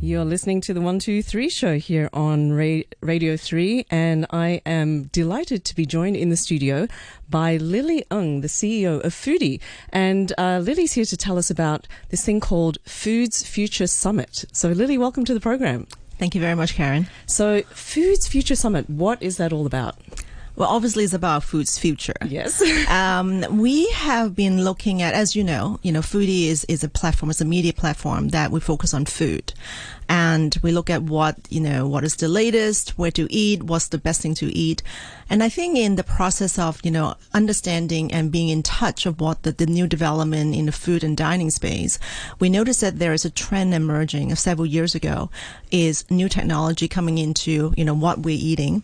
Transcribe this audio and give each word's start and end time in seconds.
You're 0.00 0.24
listening 0.24 0.60
to 0.60 0.72
the 0.72 0.80
123 0.80 1.48
show 1.48 1.76
here 1.76 2.08
on 2.12 2.52
Ra- 2.52 2.82
Radio 3.00 3.36
3, 3.36 3.86
and 3.90 4.26
I 4.30 4.62
am 4.64 5.04
delighted 5.04 5.64
to 5.64 5.74
be 5.74 5.86
joined 5.86 6.14
in 6.14 6.28
the 6.28 6.36
studio 6.36 6.86
by 7.28 7.56
Lily 7.56 8.04
Ng, 8.08 8.42
the 8.42 8.46
CEO 8.46 9.04
of 9.04 9.12
Foodie. 9.12 9.60
And 9.92 10.32
uh, 10.38 10.60
Lily's 10.62 10.92
here 10.92 11.04
to 11.04 11.16
tell 11.16 11.36
us 11.36 11.50
about 11.50 11.88
this 12.10 12.24
thing 12.24 12.38
called 12.38 12.78
Foods 12.84 13.44
Future 13.44 13.88
Summit. 13.88 14.44
So, 14.52 14.68
Lily, 14.68 14.98
welcome 14.98 15.24
to 15.24 15.34
the 15.34 15.40
program. 15.40 15.88
Thank 16.16 16.36
you 16.36 16.40
very 16.40 16.54
much, 16.54 16.74
Karen. 16.74 17.08
So, 17.26 17.62
Foods 17.62 18.28
Future 18.28 18.54
Summit, 18.54 18.88
what 18.88 19.20
is 19.20 19.36
that 19.38 19.52
all 19.52 19.66
about? 19.66 19.96
Well, 20.58 20.70
obviously, 20.70 21.04
it's 21.04 21.12
about 21.14 21.44
food's 21.44 21.78
future. 21.78 22.16
Yes. 22.26 22.60
um, 22.90 23.44
we 23.58 23.88
have 23.92 24.34
been 24.34 24.64
looking 24.64 25.02
at, 25.02 25.14
as 25.14 25.36
you 25.36 25.44
know, 25.44 25.78
you 25.82 25.92
know, 25.92 26.00
Foodie 26.00 26.48
is, 26.48 26.64
is 26.64 26.82
a 26.82 26.88
platform, 26.88 27.30
it's 27.30 27.40
a 27.40 27.44
media 27.44 27.72
platform 27.72 28.30
that 28.30 28.50
we 28.50 28.58
focus 28.58 28.92
on 28.92 29.04
food. 29.04 29.52
And 30.08 30.58
we 30.60 30.72
look 30.72 30.90
at 30.90 31.04
what, 31.04 31.36
you 31.48 31.60
know, 31.60 31.86
what 31.86 32.02
is 32.02 32.16
the 32.16 32.26
latest, 32.26 32.98
where 32.98 33.12
to 33.12 33.32
eat, 33.32 33.62
what's 33.62 33.86
the 33.86 33.98
best 33.98 34.20
thing 34.20 34.34
to 34.36 34.46
eat. 34.46 34.82
And 35.30 35.44
I 35.44 35.48
think 35.48 35.76
in 35.76 35.94
the 35.94 36.02
process 36.02 36.58
of, 36.58 36.80
you 36.82 36.90
know, 36.90 37.14
understanding 37.32 38.10
and 38.10 38.32
being 38.32 38.48
in 38.48 38.64
touch 38.64 39.06
of 39.06 39.20
what 39.20 39.44
the, 39.44 39.52
the 39.52 39.66
new 39.66 39.86
development 39.86 40.56
in 40.56 40.66
the 40.66 40.72
food 40.72 41.04
and 41.04 41.16
dining 41.16 41.50
space, 41.50 42.00
we 42.40 42.48
noticed 42.48 42.80
that 42.80 42.98
there 42.98 43.12
is 43.12 43.24
a 43.24 43.30
trend 43.30 43.74
emerging 43.74 44.32
of 44.32 44.40
several 44.40 44.66
years 44.66 44.96
ago 44.96 45.30
is 45.70 46.04
new 46.10 46.28
technology 46.28 46.88
coming 46.88 47.18
into, 47.18 47.72
you 47.76 47.84
know, 47.84 47.94
what 47.94 48.18
we're 48.20 48.36
eating 48.36 48.82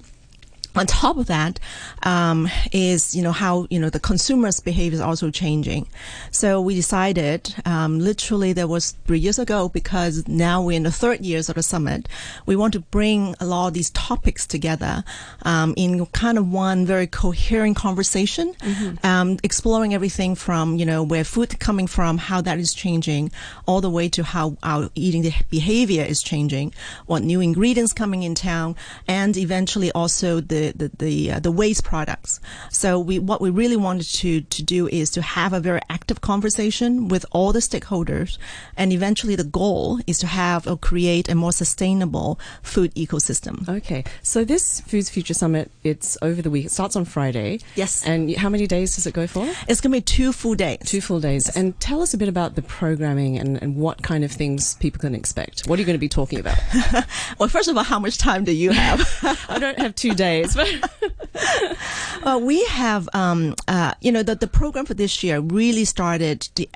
on 0.77 0.87
top 0.87 1.17
of 1.17 1.27
that 1.27 1.61
um, 2.03 2.49
is 2.73 3.15
you 3.15 3.23
know 3.23 3.33
how 3.33 3.67
you 3.71 3.79
know 3.79 3.91
the 3.91 4.01
consumers 4.01 4.61
behavior 4.61 4.95
is 4.95 5.01
also 5.01 5.31
changing 5.31 5.87
so 6.31 6.61
we 6.61 6.75
decided 6.75 7.55
um, 7.65 7.99
literally 7.99 8.53
that 8.53 8.69
was 8.69 8.93
three 9.07 9.19
years 9.19 9.39
ago 9.39 9.69
because 9.69 10.27
now 10.27 10.63
we're 10.63 10.77
in 10.77 10.83
the 10.83 10.91
third 10.91 11.21
years 11.21 11.49
of 11.49 11.55
the 11.55 11.63
summit 11.63 12.09
we 12.47 12.57
want 12.57 12.73
to 12.73 12.81
bring 12.81 13.35
a 13.41 13.47
lot 13.47 13.69
of 13.69 13.75
these 13.75 13.91
topics 13.91 14.47
together 14.47 15.05
um, 15.43 15.75
in 15.77 16.05
kind 16.07 16.39
of 16.39 16.51
one 16.51 16.85
very 16.85 17.07
coherent 17.07 17.77
conversation 17.77 18.55
mm-hmm. 18.55 18.95
Um, 19.05 19.39
exploring 19.43 19.93
everything 19.93 20.35
from 20.35 20.77
you 20.77 20.87
know 20.87 21.03
where 21.03 21.25
food 21.25 21.59
coming 21.61 21.87
from 21.87 22.19
how 22.19 22.41
that 22.41 22.59
is 22.59 22.73
changing 22.73 23.31
all 23.67 23.81
the 23.81 23.91
way 23.91 24.09
to 24.09 24.23
how 24.23 24.57
our 24.63 24.91
eating 24.95 25.31
behavior 25.51 26.05
is 26.05 26.23
changing 26.23 26.73
what 27.07 27.23
new 27.23 27.41
ingredients 27.41 27.93
coming 27.93 28.23
in 28.23 28.35
town 28.35 28.77
and 29.07 29.37
eventually 29.37 29.93
also 29.93 30.41
the 30.41 30.64
the 30.73 30.91
the 30.99 31.33
uh, 31.33 31.41
the 31.41 31.53
waste 31.53 31.85
products. 31.85 32.41
So 32.71 32.99
we 32.99 33.19
what 33.19 33.41
we 33.41 33.51
really 33.51 33.77
wanted 33.77 34.07
to 34.15 34.41
to 34.41 34.63
do 34.63 34.89
is 34.89 35.11
to 35.11 35.23
have 35.23 35.53
a 35.53 35.61
very 35.61 35.81
active 35.89 36.21
conversation 36.21 37.09
with 37.09 37.27
all 37.33 37.53
the 37.53 37.61
stakeholders, 37.61 38.39
and 38.77 38.93
eventually 38.93 39.37
the 39.37 39.45
goal 39.45 40.01
is 40.07 40.19
to 40.19 40.27
have 40.27 40.67
or 40.67 40.77
create 40.77 41.29
a 41.29 41.35
more 41.35 41.53
sustainable 41.53 42.39
food 42.63 42.95
ecosystem. 42.95 43.69
Okay, 43.69 44.05
so 44.23 44.45
this 44.45 44.81
Foods 44.81 45.11
Future 45.11 45.35
Summit 45.35 45.71
it's 45.83 46.17
over 46.23 46.41
the 46.43 46.51
week. 46.51 46.67
It 46.67 46.71
starts 46.71 46.97
on 46.97 47.05
Friday. 47.05 47.61
Yes. 47.75 48.05
And 48.07 48.35
how 48.37 48.49
many 48.49 48.67
days 48.67 48.95
does 48.95 49.07
it 49.07 49.15
go 49.15 49.27
for? 49.27 49.47
It's 49.69 49.81
going 49.81 49.93
to 49.93 49.99
be 49.99 50.01
two 50.01 50.33
full 50.33 50.55
days. 50.55 50.79
Two 50.85 51.01
full 51.01 51.21
days. 51.21 51.47
Yes. 51.47 51.57
And 51.57 51.79
tell 51.81 52.01
us 52.03 52.15
a 52.15 52.19
bit 52.19 52.29
about 52.29 52.55
the 52.55 52.63
programming 52.63 53.39
and, 53.39 53.63
and 53.63 53.77
what 53.77 54.03
kind 54.03 54.25
of 54.25 54.33
things 54.33 54.75
people 54.77 55.01
can 55.01 55.15
expect. 55.15 55.67
What 55.69 55.79
are 55.79 55.83
you 55.83 55.87
going 55.87 55.95
to 55.95 56.01
be 56.01 56.09
talking 56.09 56.41
about? 56.41 56.59
well, 57.39 57.49
first 57.49 57.69
of 57.69 57.77
all, 57.77 57.85
how 57.85 57.99
much 57.99 58.19
time 58.19 58.45
do 58.45 58.53
you 58.53 58.71
have? 58.71 59.01
I 59.49 59.59
don't 59.59 59.79
have 59.79 59.95
two 59.95 60.15
days. 60.15 60.54
Well, 60.55 62.41
we 62.41 62.65
have, 62.65 63.09
um, 63.15 63.55
uh, 63.69 63.95
you 64.01 64.13
know, 64.13 64.23
the, 64.23 64.35
the 64.35 64.47
program 64.47 64.87
for 64.87 64.95
this 64.95 65.23
year 65.23 65.41
really 65.41 65.85
started 65.85 66.49
the, 66.55 66.69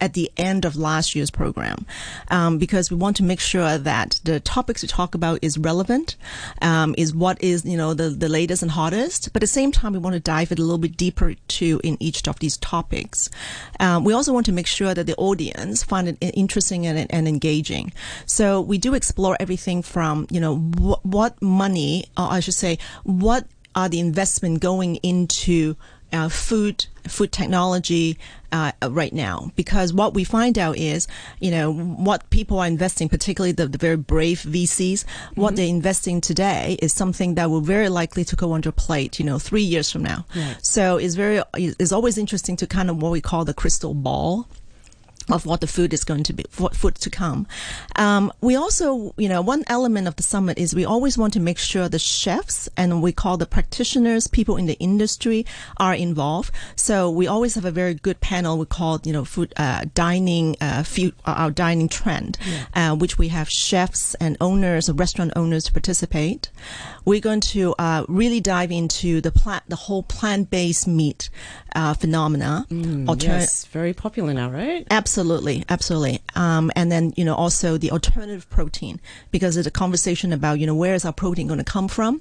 at 0.00 0.14
the 0.14 0.30
end 0.36 0.64
of 0.64 0.76
last 0.76 1.14
year's 1.14 1.30
program 1.30 1.86
um, 2.28 2.58
because 2.58 2.90
we 2.90 2.96
want 2.96 3.16
to 3.16 3.22
make 3.22 3.40
sure 3.40 3.78
that 3.78 4.20
the 4.24 4.40
topics 4.40 4.82
we 4.82 4.88
talk 4.88 5.14
about 5.14 5.38
is 5.42 5.58
relevant, 5.58 6.16
um, 6.62 6.94
is 6.98 7.14
what 7.14 7.42
is 7.42 7.64
you 7.64 7.76
know 7.76 7.94
the 7.94 8.10
the 8.10 8.28
latest 8.28 8.62
and 8.62 8.70
hottest. 8.70 9.32
But 9.32 9.42
at 9.42 9.46
the 9.46 9.46
same 9.46 9.72
time, 9.72 9.92
we 9.92 9.98
want 9.98 10.14
to 10.14 10.20
dive 10.20 10.52
it 10.52 10.58
a 10.58 10.62
little 10.62 10.78
bit 10.78 10.96
deeper 10.96 11.34
too 11.48 11.80
in 11.84 11.96
each 12.00 12.26
of 12.28 12.38
these 12.38 12.56
topics. 12.56 13.30
Um, 13.80 14.04
we 14.04 14.12
also 14.12 14.32
want 14.32 14.46
to 14.46 14.52
make 14.52 14.66
sure 14.66 14.94
that 14.94 15.06
the 15.06 15.16
audience 15.16 15.82
find 15.82 16.08
it 16.08 16.18
interesting 16.20 16.86
and, 16.86 17.10
and 17.10 17.28
engaging. 17.28 17.92
So 18.26 18.60
we 18.60 18.78
do 18.78 18.94
explore 18.94 19.36
everything 19.40 19.82
from 19.82 20.26
you 20.30 20.40
know 20.40 20.56
wh- 20.56 21.04
what 21.04 21.40
money, 21.42 22.06
or 22.16 22.30
I 22.30 22.40
should 22.40 22.54
say, 22.54 22.78
what 23.04 23.46
are 23.74 23.88
the 23.88 24.00
investment 24.00 24.60
going 24.60 24.96
into 24.96 25.76
uh, 26.12 26.28
food 26.28 26.86
food 27.08 27.32
technology 27.32 28.18
uh, 28.52 28.72
right 28.88 29.12
now 29.12 29.50
because 29.56 29.92
what 29.92 30.14
we 30.14 30.24
find 30.24 30.58
out 30.58 30.76
is 30.78 31.08
you 31.40 31.50
know 31.50 31.72
what 31.72 32.28
people 32.30 32.58
are 32.58 32.66
investing 32.66 33.08
particularly 33.08 33.52
the, 33.52 33.66
the 33.66 33.78
very 33.78 33.96
brave 33.96 34.40
VCs 34.40 35.04
mm-hmm. 35.04 35.40
what 35.40 35.56
they're 35.56 35.66
investing 35.66 36.20
today 36.20 36.78
is 36.80 36.92
something 36.92 37.34
that 37.34 37.50
will 37.50 37.60
very 37.60 37.88
likely 37.88 38.24
to 38.24 38.36
go 38.36 38.52
under 38.52 38.72
plate 38.72 39.18
you 39.18 39.24
know 39.24 39.38
three 39.38 39.62
years 39.62 39.90
from 39.90 40.02
now 40.02 40.24
right. 40.34 40.56
so 40.62 40.96
it's 40.96 41.14
very 41.14 41.42
it's 41.54 41.92
always 41.92 42.18
interesting 42.18 42.56
to 42.56 42.66
kind 42.66 42.90
of 42.90 43.02
what 43.02 43.12
we 43.12 43.20
call 43.20 43.44
the 43.44 43.54
crystal 43.54 43.94
ball 43.94 44.48
of 45.30 45.44
what 45.44 45.60
the 45.60 45.66
food 45.66 45.92
is 45.92 46.04
going 46.04 46.22
to 46.22 46.32
be, 46.32 46.44
what 46.56 46.76
food 46.76 46.94
to 46.94 47.10
come. 47.10 47.46
Um, 47.96 48.32
we 48.40 48.54
also, 48.54 49.12
you 49.16 49.28
know, 49.28 49.42
one 49.42 49.64
element 49.66 50.06
of 50.06 50.16
the 50.16 50.22
summit 50.22 50.58
is 50.58 50.74
we 50.74 50.84
always 50.84 51.18
want 51.18 51.32
to 51.32 51.40
make 51.40 51.58
sure 51.58 51.88
the 51.88 51.98
chefs 51.98 52.68
and 52.76 53.02
we 53.02 53.12
call 53.12 53.36
the 53.36 53.46
practitioners, 53.46 54.28
people 54.28 54.56
in 54.56 54.66
the 54.66 54.78
industry 54.78 55.44
are 55.78 55.94
involved. 55.94 56.52
So 56.76 57.10
we 57.10 57.26
always 57.26 57.56
have 57.56 57.64
a 57.64 57.70
very 57.70 57.94
good 57.94 58.20
panel 58.20 58.58
we 58.58 58.66
call, 58.66 59.00
you 59.02 59.12
know, 59.12 59.24
food, 59.24 59.52
uh, 59.56 59.86
dining, 59.94 60.56
uh, 60.60 60.84
food, 60.84 61.14
uh, 61.24 61.34
our 61.36 61.50
dining 61.50 61.88
trend, 61.88 62.38
yeah. 62.46 62.92
uh, 62.92 62.96
which 62.96 63.18
we 63.18 63.28
have 63.28 63.50
chefs 63.50 64.14
and 64.16 64.36
owners, 64.40 64.90
restaurant 64.90 65.32
owners 65.34 65.64
to 65.64 65.72
participate. 65.72 66.50
We're 67.04 67.20
going 67.20 67.40
to, 67.40 67.74
uh, 67.78 68.04
really 68.08 68.40
dive 68.40 68.70
into 68.70 69.20
the 69.20 69.32
plant, 69.32 69.64
the 69.68 69.76
whole 69.76 70.04
plant-based 70.04 70.86
meat, 70.86 71.30
uh, 71.74 71.94
phenomena. 71.94 72.66
Mm, 72.70 73.08
Alter- 73.08 73.26
yes, 73.26 73.64
very 73.66 73.92
popular 73.92 74.32
now, 74.32 74.50
right? 74.50 74.86
Absolutely 74.90 75.15
Absolutely, 75.16 75.64
absolutely. 75.70 76.20
Um, 76.34 76.70
and 76.76 76.92
then 76.92 77.14
you 77.16 77.24
know 77.24 77.34
also 77.34 77.78
the 77.78 77.90
alternative 77.90 78.50
protein 78.50 79.00
because 79.30 79.56
it's 79.56 79.66
a 79.66 79.70
conversation 79.70 80.30
about 80.30 80.60
you 80.60 80.66
know 80.66 80.74
where 80.74 80.92
is 80.92 81.06
our 81.06 81.12
protein 81.12 81.46
going 81.46 81.56
to 81.56 81.64
come 81.64 81.88
from. 81.88 82.20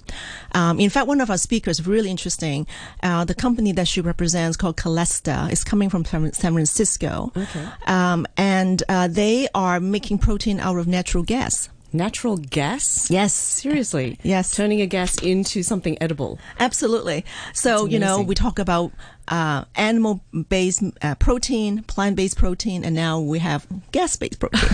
Um, 0.53 0.79
in 0.79 0.89
fact, 0.89 1.05
one 1.05 1.19
of 1.19 1.29
our 1.29 1.37
speakers 1.37 1.85
really 1.85 2.09
interesting. 2.09 2.65
Uh, 3.03 3.25
the 3.25 3.35
company 3.35 3.73
that 3.73 3.89
she 3.89 3.99
represents 3.99 4.55
called 4.55 4.77
Calysta 4.77 5.51
is 5.51 5.65
coming 5.65 5.89
from 5.89 6.05
San 6.05 6.31
Francisco, 6.31 7.33
okay. 7.35 7.67
um, 7.85 8.25
and 8.37 8.81
uh, 8.87 9.09
they 9.09 9.49
are 9.53 9.81
making 9.81 10.19
protein 10.19 10.61
out 10.61 10.77
of 10.77 10.87
natural 10.87 11.25
gas. 11.25 11.67
Natural 11.91 12.37
gas? 12.37 13.09
Yes. 13.09 13.33
Seriously? 13.33 14.19
Yes. 14.21 14.53
Turning 14.53 14.81
a 14.81 14.85
gas 14.85 15.17
into 15.19 15.63
something 15.63 15.97
edible. 16.01 16.39
Absolutely. 16.59 17.23
So, 17.53 17.85
you 17.85 17.99
know, 17.99 18.21
we 18.21 18.35
talk 18.35 18.59
about 18.59 18.91
uh, 19.27 19.65
animal 19.75 20.21
based 20.49 20.83
uh, 21.01 21.15
protein, 21.15 21.83
plant 21.83 22.15
based 22.15 22.37
protein, 22.37 22.83
and 22.83 22.95
now 22.95 23.19
we 23.19 23.39
have 23.39 23.65
gas 23.91 24.15
based 24.15 24.39
protein. 24.39 24.69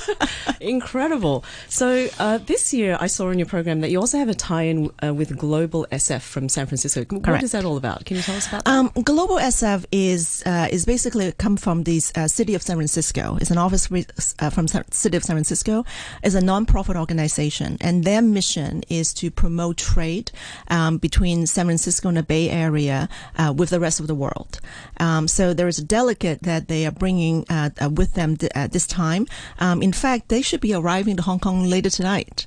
Incredible. 0.60 1.44
So, 1.68 2.08
uh, 2.18 2.38
this 2.38 2.72
year 2.72 2.96
I 3.00 3.06
saw 3.06 3.30
in 3.30 3.38
your 3.38 3.46
program 3.46 3.80
that 3.80 3.90
you 3.90 3.98
also 3.98 4.18
have 4.18 4.28
a 4.28 4.34
tie 4.34 4.62
in 4.62 4.90
uh, 5.02 5.14
with 5.14 5.36
Global 5.36 5.86
SF 5.92 6.22
from 6.22 6.48
San 6.48 6.66
Francisco. 6.66 7.04
Correct. 7.04 7.26
What 7.26 7.42
is 7.42 7.52
that 7.52 7.64
all 7.64 7.76
about? 7.76 8.04
Can 8.04 8.16
you 8.16 8.22
tell 8.22 8.36
us 8.36 8.48
about 8.48 8.64
that? 8.64 8.70
Um, 8.70 8.90
Global 9.02 9.36
SF 9.36 9.86
is, 9.92 10.42
uh, 10.46 10.68
is 10.70 10.84
basically 10.84 11.32
come 11.32 11.56
from 11.56 11.84
the 11.84 12.00
uh, 12.14 12.28
city 12.28 12.54
of 12.54 12.62
San 12.62 12.76
Francisco. 12.76 13.38
It's 13.40 13.50
an 13.50 13.58
office 13.58 13.90
re- 13.90 14.06
from 14.50 14.66
the 14.66 14.84
city 14.90 15.16
of 15.16 15.24
San 15.24 15.36
Francisco. 15.36 15.84
It's 16.22 16.34
a 16.34 16.40
non-profit 16.40 16.96
organization, 16.96 17.76
and 17.80 18.04
their 18.04 18.22
mission 18.22 18.82
is 18.88 19.14
to 19.14 19.30
promote 19.30 19.76
trade 19.76 20.30
um, 20.68 20.98
between 20.98 21.46
San 21.46 21.66
Francisco 21.66 22.08
and 22.08 22.16
the 22.16 22.22
Bay 22.22 22.50
Area 22.50 23.08
with 23.54 23.70
the 23.70 23.80
rest 23.80 23.91
rest 23.92 24.00
of 24.00 24.06
the 24.06 24.14
world. 24.14 24.58
Um, 24.98 25.28
so 25.28 25.52
there 25.52 25.68
is 25.68 25.78
a 25.78 25.84
delegate 25.84 26.42
that 26.42 26.68
they 26.68 26.86
are 26.86 26.90
bringing 26.90 27.44
uh, 27.50 27.70
uh, 27.78 27.90
with 27.90 28.14
them 28.14 28.36
th- 28.36 28.50
at 28.54 28.72
this 28.72 28.86
time. 28.86 29.26
Um, 29.58 29.82
in 29.82 29.92
fact, 29.92 30.28
they 30.28 30.40
should 30.40 30.62
be 30.62 30.72
arriving 30.72 31.16
to 31.16 31.22
Hong 31.22 31.40
Kong 31.40 31.68
later 31.68 31.90
tonight. 31.90 32.46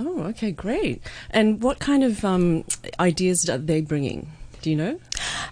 Oh, 0.00 0.22
okay, 0.30 0.52
great. 0.52 1.02
And 1.30 1.62
what 1.62 1.78
kind 1.80 2.02
of 2.02 2.24
um, 2.24 2.64
ideas 2.98 3.48
are 3.50 3.58
they 3.58 3.82
bringing? 3.82 4.32
Do 4.66 4.70
you 4.72 4.76
know? 4.76 4.98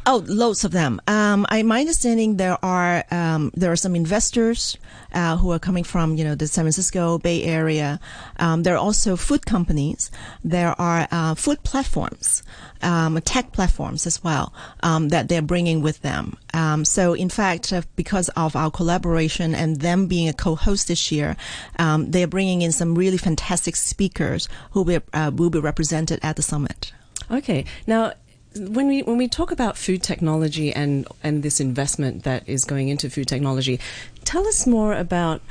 Oh, 0.07 0.25
loads 0.27 0.65
of 0.65 0.73
them. 0.73 1.01
Um, 1.07 1.47
I, 1.49 1.63
my 1.63 1.79
understanding 1.79 2.37
there 2.37 2.59
are 2.65 3.05
um, 3.13 3.53
there 3.55 3.71
are 3.71 3.77
some 3.77 3.95
investors 3.95 4.77
uh, 5.13 5.37
who 5.37 5.53
are 5.53 5.61
coming 5.61 5.85
from 5.85 6.17
you 6.17 6.25
know 6.25 6.35
the 6.35 6.49
San 6.49 6.65
Francisco 6.65 7.19
Bay 7.19 7.45
Area. 7.45 8.01
Um, 8.41 8.65
there 8.65 8.75
are 8.75 8.85
also 8.89 9.15
food 9.15 9.47
companies. 9.47 10.11
There 10.43 10.75
are 10.81 11.07
uh, 11.13 11.37
food 11.37 11.63
platforms, 11.63 12.43
um, 12.83 13.21
tech 13.21 13.53
platforms 13.53 14.05
as 14.05 14.25
well 14.25 14.53
um, 14.83 15.11
that 15.11 15.29
they're 15.29 15.43
bringing 15.43 15.81
with 15.81 16.03
them. 16.03 16.37
Um, 16.53 16.85
so 16.85 17.13
in 17.15 17.29
fact, 17.29 17.73
uh, 17.73 17.83
because 17.95 18.31
of 18.31 18.57
our 18.57 18.73
collaboration 18.73 19.55
and 19.55 19.77
them 19.77 20.09
being 20.09 20.29
a 20.29 20.33
co-host 20.33 20.89
this 20.89 21.13
year, 21.13 21.37
they're 21.79 22.27
bringing 22.27 22.63
in 22.63 22.73
some 22.73 22.97
really 22.97 23.19
fantastic 23.19 23.77
speakers 23.77 24.49
who 24.73 24.83
will, 24.83 25.03
uh, 25.13 25.31
will 25.33 25.51
be 25.51 25.61
represented 25.61 26.19
at 26.25 26.35
the 26.35 26.43
summit. 26.43 26.93
Okay. 27.31 27.65
Now, 27.87 28.13
when 28.57 28.87
we 28.87 29.03
when 29.03 29.17
we 29.17 29.29
talk 29.29 29.51
about 29.51 29.77
food 29.77 30.03
technology 30.03 30.73
and 30.73 31.07
and 31.23 31.43
this 31.43 31.61
investment 31.61 32.25
that 32.25 32.49
is 32.49 32.65
going 32.65 32.89
into 32.89 33.11
food 33.11 33.29
technology, 33.29 33.81
tell 34.25 34.47
us 34.47 34.67
more 34.67 34.95
about 34.95 35.43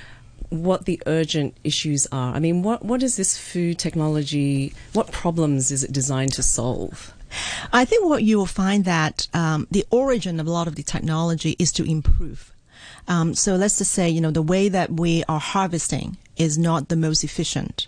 what 0.49 0.85
the 0.85 1.01
urgent 1.05 1.55
issues 1.63 2.07
are. 2.11 2.33
I 2.33 2.39
mean, 2.39 2.63
what 2.63 2.85
what 2.85 3.03
is 3.03 3.17
this 3.17 3.37
food 3.37 3.79
technology? 3.79 4.73
What 4.93 5.11
problems 5.11 5.71
is 5.71 5.83
it 5.83 5.91
designed 5.91 6.33
to 6.33 6.43
solve? 6.43 7.13
I 7.71 7.83
think 7.85 8.05
what 8.05 8.23
you 8.23 8.37
will 8.37 8.45
find 8.45 8.85
that 8.85 9.27
um, 9.33 9.67
the 9.71 9.85
origin 9.89 10.39
of 10.39 10.47
a 10.47 10.51
lot 10.51 10.67
of 10.67 10.75
the 10.75 10.83
technology 10.83 11.55
is 11.57 11.71
to 11.73 11.83
improve. 11.83 12.53
Um, 13.07 13.33
so 13.33 13.55
let's 13.55 13.79
just 13.79 13.91
say, 13.91 14.09
you 14.09 14.21
know, 14.21 14.31
the 14.31 14.41
way 14.41 14.69
that 14.69 14.91
we 14.91 15.23
are 15.27 15.39
harvesting 15.39 16.17
is 16.37 16.57
not 16.57 16.89
the 16.89 16.95
most 16.95 17.23
efficient 17.23 17.87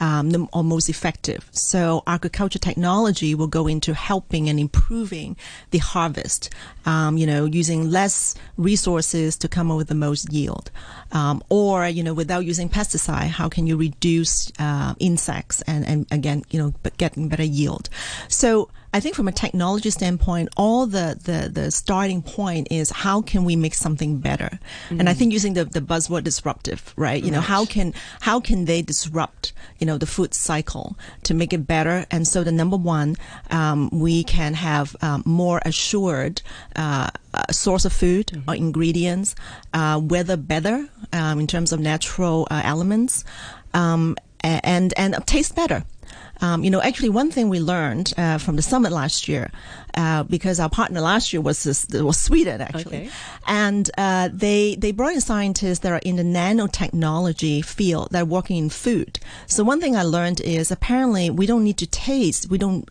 um, 0.00 0.48
or 0.52 0.64
most 0.64 0.88
effective. 0.88 1.48
So 1.52 2.02
agriculture 2.06 2.58
technology 2.58 3.34
will 3.34 3.46
go 3.46 3.66
into 3.66 3.94
helping 3.94 4.48
and 4.48 4.58
improving 4.58 5.36
the 5.70 5.78
harvest. 5.78 6.50
Um, 6.86 7.16
you 7.16 7.26
know, 7.26 7.44
using 7.44 7.90
less 7.90 8.34
resources 8.56 9.36
to 9.38 9.48
come 9.48 9.70
up 9.70 9.76
with 9.76 9.88
the 9.88 9.94
most 9.94 10.32
yield, 10.32 10.70
um, 11.12 11.42
or 11.48 11.86
you 11.88 12.02
know, 12.02 12.14
without 12.14 12.44
using 12.44 12.68
pesticide, 12.68 13.28
how 13.28 13.48
can 13.48 13.66
you 13.66 13.76
reduce 13.76 14.52
uh, 14.58 14.94
insects 14.98 15.62
and 15.62 15.86
and 15.86 16.06
again, 16.10 16.44
you 16.50 16.58
know, 16.58 16.74
but 16.82 16.96
getting 16.98 17.28
better 17.28 17.44
yield. 17.44 17.88
So 18.28 18.68
I 18.94 19.00
think 19.00 19.16
from 19.16 19.26
a 19.26 19.32
technology 19.32 19.90
standpoint, 19.90 20.50
all 20.56 20.86
the, 20.86 21.18
the, 21.20 21.50
the 21.52 21.72
starting 21.72 22.22
point 22.22 22.68
is 22.70 22.90
how 22.90 23.22
can 23.22 23.42
we 23.42 23.56
make 23.56 23.74
something 23.74 24.18
better? 24.18 24.60
Mm-hmm. 24.88 25.00
And 25.00 25.08
I 25.08 25.14
think 25.14 25.32
using 25.32 25.54
the, 25.54 25.64
the 25.64 25.80
buzzword 25.80 26.22
disruptive, 26.22 26.94
right? 26.96 27.20
You 27.20 27.32
know, 27.32 27.40
how 27.40 27.64
can, 27.64 27.83
how 28.20 28.40
can 28.40 28.64
they 28.64 28.80
disrupt, 28.82 29.52
you 29.78 29.86
know, 29.86 29.98
the 29.98 30.06
food 30.06 30.32
cycle 30.32 30.96
to 31.24 31.34
make 31.34 31.52
it 31.52 31.66
better? 31.66 32.06
And 32.10 32.26
so 32.26 32.44
the 32.44 32.52
number 32.52 32.76
one, 32.76 33.16
um, 33.50 33.90
we 33.92 34.24
can 34.24 34.54
have 34.54 34.96
um, 35.02 35.22
more 35.26 35.60
assured, 35.64 36.42
uh, 36.76 37.10
source 37.50 37.84
of 37.84 37.92
food 37.92 38.28
mm-hmm. 38.28 38.48
or 38.48 38.54
ingredients, 38.54 39.34
uh, 39.72 40.00
weather 40.02 40.36
better, 40.36 40.88
um, 41.12 41.40
in 41.40 41.46
terms 41.46 41.72
of 41.72 41.80
natural 41.80 42.46
uh, 42.50 42.62
elements, 42.64 43.24
um, 43.74 44.16
and, 44.40 44.92
and 44.96 45.16
taste 45.26 45.56
better. 45.56 45.84
Um, 46.44 46.62
you 46.62 46.70
know, 46.70 46.82
actually, 46.82 47.08
one 47.08 47.30
thing 47.30 47.48
we 47.48 47.58
learned 47.58 48.12
uh, 48.18 48.36
from 48.36 48.56
the 48.56 48.62
summit 48.62 48.92
last 48.92 49.28
year, 49.28 49.50
uh, 49.94 50.24
because 50.24 50.60
our 50.60 50.68
partner 50.68 51.00
last 51.00 51.32
year 51.32 51.40
was 51.40 51.62
this, 51.62 51.86
was 51.88 52.20
Sweden 52.20 52.60
actually, 52.60 53.04
okay. 53.04 53.10
and 53.46 53.90
uh, 53.96 54.28
they 54.30 54.76
they 54.76 54.92
brought 54.92 55.14
in 55.14 55.22
scientists 55.22 55.78
that 55.78 55.92
are 55.92 56.04
in 56.04 56.16
the 56.16 56.22
nanotechnology 56.22 57.64
field 57.64 58.08
that 58.10 58.22
are 58.22 58.26
working 58.26 58.58
in 58.58 58.68
food. 58.68 59.18
So 59.46 59.64
one 59.64 59.80
thing 59.80 59.96
I 59.96 60.02
learned 60.02 60.40
is 60.42 60.70
apparently 60.70 61.30
we 61.30 61.46
don't 61.46 61.64
need 61.64 61.78
to 61.78 61.86
taste, 61.86 62.50
we 62.50 62.58
don't 62.58 62.84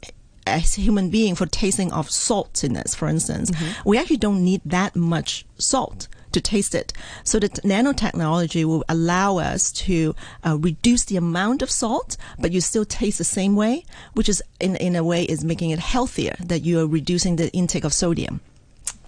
as 0.48 0.78
a 0.78 0.82
human 0.82 1.10
being 1.10 1.36
for 1.36 1.46
tasting 1.46 1.94
of 1.94 2.10
saltiness, 2.10 2.96
for 2.96 3.08
instance, 3.08 3.52
mm-hmm. 3.52 3.90
we 3.90 4.00
actually 4.00 4.18
don't 4.18 4.44
need 4.44 4.62
that 4.66 4.96
much 4.96 5.46
salt 5.58 6.08
to 6.34 6.42
taste 6.42 6.76
it. 6.76 6.94
So 7.24 7.40
the 7.40 7.50
nanotechnology 7.50 8.66
will 8.66 8.84
allow 8.90 9.38
us 9.38 9.72
to 9.88 10.16
uh, 10.46 10.58
reduce 10.60 11.06
the 11.06 11.18
amount 11.18 11.62
of 11.62 11.72
salt, 11.72 12.18
but 12.40 12.52
you 12.52 12.62
still 12.62 12.86
taste 12.86 13.18
the 13.18 13.24
same 13.24 13.56
way, 13.56 13.86
which 14.14 14.30
is 14.30 14.44
in, 14.60 14.76
in 14.78 14.96
a 14.96 15.04
way 15.04 15.24
is 15.24 15.44
making 15.44 15.72
it 15.72 15.80
healthier 15.80 16.36
that 16.40 16.60
you 16.60 16.80
are 16.80 16.88
reducing 16.88 17.36
the 17.36 17.50
intake 17.52 17.84
of 17.84 17.94
sodium. 17.94 18.42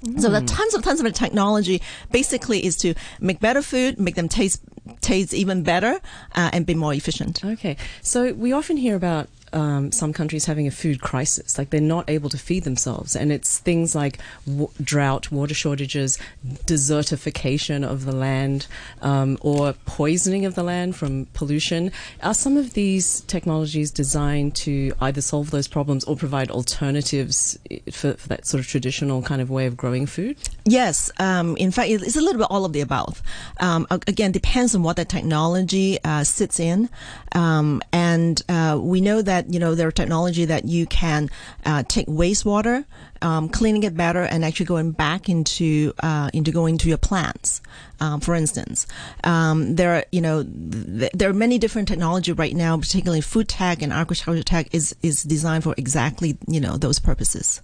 Mm. 0.04 0.22
So 0.22 0.30
the 0.30 0.42
mm. 0.42 0.48
tons 0.48 0.74
of 0.74 0.84
tons 0.84 1.02
of 1.02 1.14
technology 1.14 1.82
basically 2.12 2.66
is 2.66 2.78
to 2.78 2.94
make 3.20 3.40
better 3.40 3.62
food, 3.62 4.00
make 4.00 4.16
them 4.16 4.30
taste 4.30 4.62
taste 5.02 5.34
even 5.34 5.64
better, 5.64 6.00
uh, 6.36 6.50
and 6.54 6.66
be 6.66 6.76
more 6.76 6.94
efficient. 6.94 7.44
Okay, 7.44 7.76
so 8.02 8.34
we 8.34 8.54
often 8.54 8.78
hear 8.78 8.96
about 8.96 9.30
um, 9.56 9.92
some 9.92 10.14
countries 10.14 10.46
having 10.46 10.68
a 10.68 10.72
food 10.72 11.02
crisis. 11.02 11.58
Like 11.58 11.70
they're 11.70 11.82
not 11.82 12.10
able 12.10 12.30
to 12.30 12.38
feed 12.38 12.64
themselves. 12.64 13.16
And 13.16 13.32
it's 13.32 13.58
things 13.58 13.96
like 13.96 14.20
w- 14.46 14.70
drought, 14.84 15.32
water 15.32 15.54
shortages, 15.54 16.20
desertification 16.66 17.88
of 17.90 18.06
the 18.06 18.16
land, 18.16 18.68
um, 19.02 19.38
or 19.42 19.74
poisoning 19.86 20.46
of 20.46 20.56
the 20.56 20.64
land 20.64 20.96
from 20.96 21.28
pollution. 21.34 21.92
Are 22.22 22.34
some 22.34 22.58
of 22.58 22.74
these 22.74 23.22
technologies 23.22 23.92
designed 23.92 24.56
to 24.58 24.94
either 25.00 25.22
solve 25.22 25.52
those 25.52 25.68
problems 25.68 26.04
or 26.04 26.18
provide 26.18 26.52
alternatives 26.52 27.58
for, 27.92 28.14
for 28.14 28.28
that 28.28 28.46
sort 28.46 28.60
of 28.60 28.68
traditional 28.68 29.22
kind 29.22 29.42
of 29.42 29.50
way 29.50 29.66
of 29.66 29.78
growing 29.78 30.06
food? 30.06 30.38
Yes. 30.66 31.10
Um, 31.18 31.56
in 31.58 31.72
fact, 31.72 31.90
it's 31.90 32.18
a 32.18 32.22
little 32.22 32.40
bit 32.40 32.48
all 32.50 32.66
of 32.66 32.74
the 32.74 32.82
above. 32.82 33.24
Um, 33.62 33.88
again, 33.90 34.34
depends 34.34 34.76
on 34.76 34.84
what 34.84 34.98
the 34.98 35.06
technology 35.06 35.98
uh, 36.04 36.26
sits 36.26 36.60
in. 36.60 36.90
Um, 37.34 37.82
and 37.94 38.42
uh, 38.50 38.78
we 38.82 39.00
know 39.00 39.22
that 39.22 39.45
you 39.48 39.60
know 39.60 39.76
there 39.76 39.88
are 39.88 39.92
technology 39.92 40.46
that 40.46 40.66
you 40.66 40.86
can 40.86 41.30
uh, 41.66 41.84
take 41.88 42.08
wastewater, 42.08 42.86
um, 43.22 43.50
cleaning 43.50 43.84
it 43.84 43.96
better, 43.96 44.22
and 44.22 44.44
actually 44.46 44.66
going 44.66 44.92
back 44.92 45.30
into 45.30 45.94
uh, 46.02 46.30
into 46.34 46.52
going 46.52 46.78
to 46.80 46.90
your 46.90 46.98
plants. 46.98 47.62
Um, 48.00 48.20
for 48.20 48.36
instance, 48.36 48.88
um, 49.24 49.76
there 49.76 49.96
are 49.96 50.06
you 50.12 50.22
know 50.22 50.44
th- 50.44 51.12
there 51.14 51.30
are 51.30 51.34
many 51.34 51.58
different 51.58 51.88
technology 51.88 52.32
right 52.32 52.56
now, 52.56 52.78
particularly 52.78 53.22
food 53.22 53.48
tech 53.48 53.82
and 53.82 53.94
agriculture 53.94 54.44
tech 54.44 54.74
is 54.74 54.96
is 55.02 55.24
designed 55.24 55.64
for 55.64 55.74
exactly 55.78 56.38
you 56.48 56.60
know 56.60 56.78
those 56.78 57.00
purposes. 57.00 57.62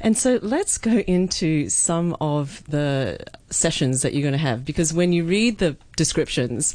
And 0.00 0.16
so 0.16 0.38
let's 0.42 0.78
go 0.78 0.98
into 0.98 1.68
some 1.68 2.16
of 2.20 2.64
the 2.68 3.18
sessions 3.50 4.02
that 4.02 4.12
you're 4.12 4.22
going 4.22 4.32
to 4.32 4.38
have 4.38 4.64
because 4.64 4.92
when 4.92 5.12
you 5.12 5.24
read 5.24 5.58
the 5.58 5.76
descriptions, 5.96 6.74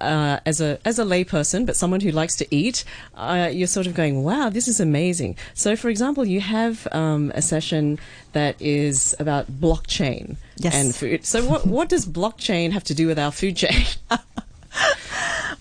uh, 0.00 0.40
as 0.46 0.60
a 0.60 0.78
as 0.84 0.98
a 0.98 1.04
layperson, 1.04 1.66
but 1.66 1.76
someone 1.76 2.00
who 2.00 2.10
likes 2.10 2.36
to 2.36 2.54
eat, 2.54 2.84
uh, 3.14 3.50
you're 3.52 3.66
sort 3.66 3.86
of 3.86 3.94
going, 3.94 4.22
"Wow, 4.22 4.50
this 4.50 4.68
is 4.68 4.80
amazing." 4.80 5.36
So, 5.54 5.76
for 5.76 5.88
example, 5.88 6.24
you 6.24 6.40
have 6.40 6.88
um, 6.92 7.32
a 7.34 7.42
session 7.42 7.98
that 8.32 8.60
is 8.60 9.14
about 9.18 9.50
blockchain 9.50 10.36
yes. 10.56 10.74
and 10.74 10.94
food. 10.94 11.24
So, 11.24 11.44
what 11.44 11.66
what 11.66 11.88
does 11.88 12.06
blockchain 12.06 12.72
have 12.72 12.84
to 12.84 12.94
do 12.94 13.06
with 13.06 13.18
our 13.18 13.32
food 13.32 13.56
chain? 13.56 13.84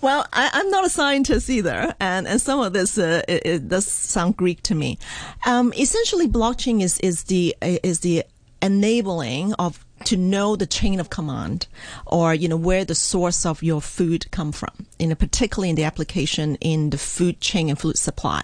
Well, 0.01 0.27
I, 0.33 0.59
am 0.59 0.69
not 0.69 0.85
a 0.85 0.89
scientist 0.89 1.49
either, 1.49 1.95
and, 1.97 2.27
and 2.27 2.41
some 2.41 2.59
of 2.59 2.73
this 2.73 2.97
uh, 2.97 3.21
it, 3.25 3.41
it, 3.45 3.69
does 3.69 3.85
sound 3.85 4.35
Greek 4.35 4.61
to 4.63 4.75
me. 4.75 4.99
Um, 5.45 5.71
essentially, 5.79 6.27
blockchain 6.27 6.81
is 6.81 6.99
is 6.99 7.23
the 7.23 7.55
is 7.61 8.01
the 8.01 8.25
enabling 8.61 9.53
of 9.53 9.82
to 10.05 10.17
know 10.17 10.55
the 10.55 10.65
chain 10.65 10.99
of 10.99 11.09
command 11.09 11.67
or 12.05 12.33
you 12.33 12.47
know 12.47 12.57
where 12.57 12.85
the 12.85 12.95
source 12.95 13.45
of 13.45 13.63
your 13.63 13.81
food 13.81 14.29
come 14.31 14.51
from 14.51 14.85
you 14.99 15.07
know 15.07 15.15
particularly 15.15 15.69
in 15.69 15.75
the 15.75 15.83
application 15.83 16.55
in 16.55 16.89
the 16.89 16.97
food 16.97 17.39
chain 17.41 17.69
and 17.69 17.79
food 17.79 17.97
supply. 17.97 18.41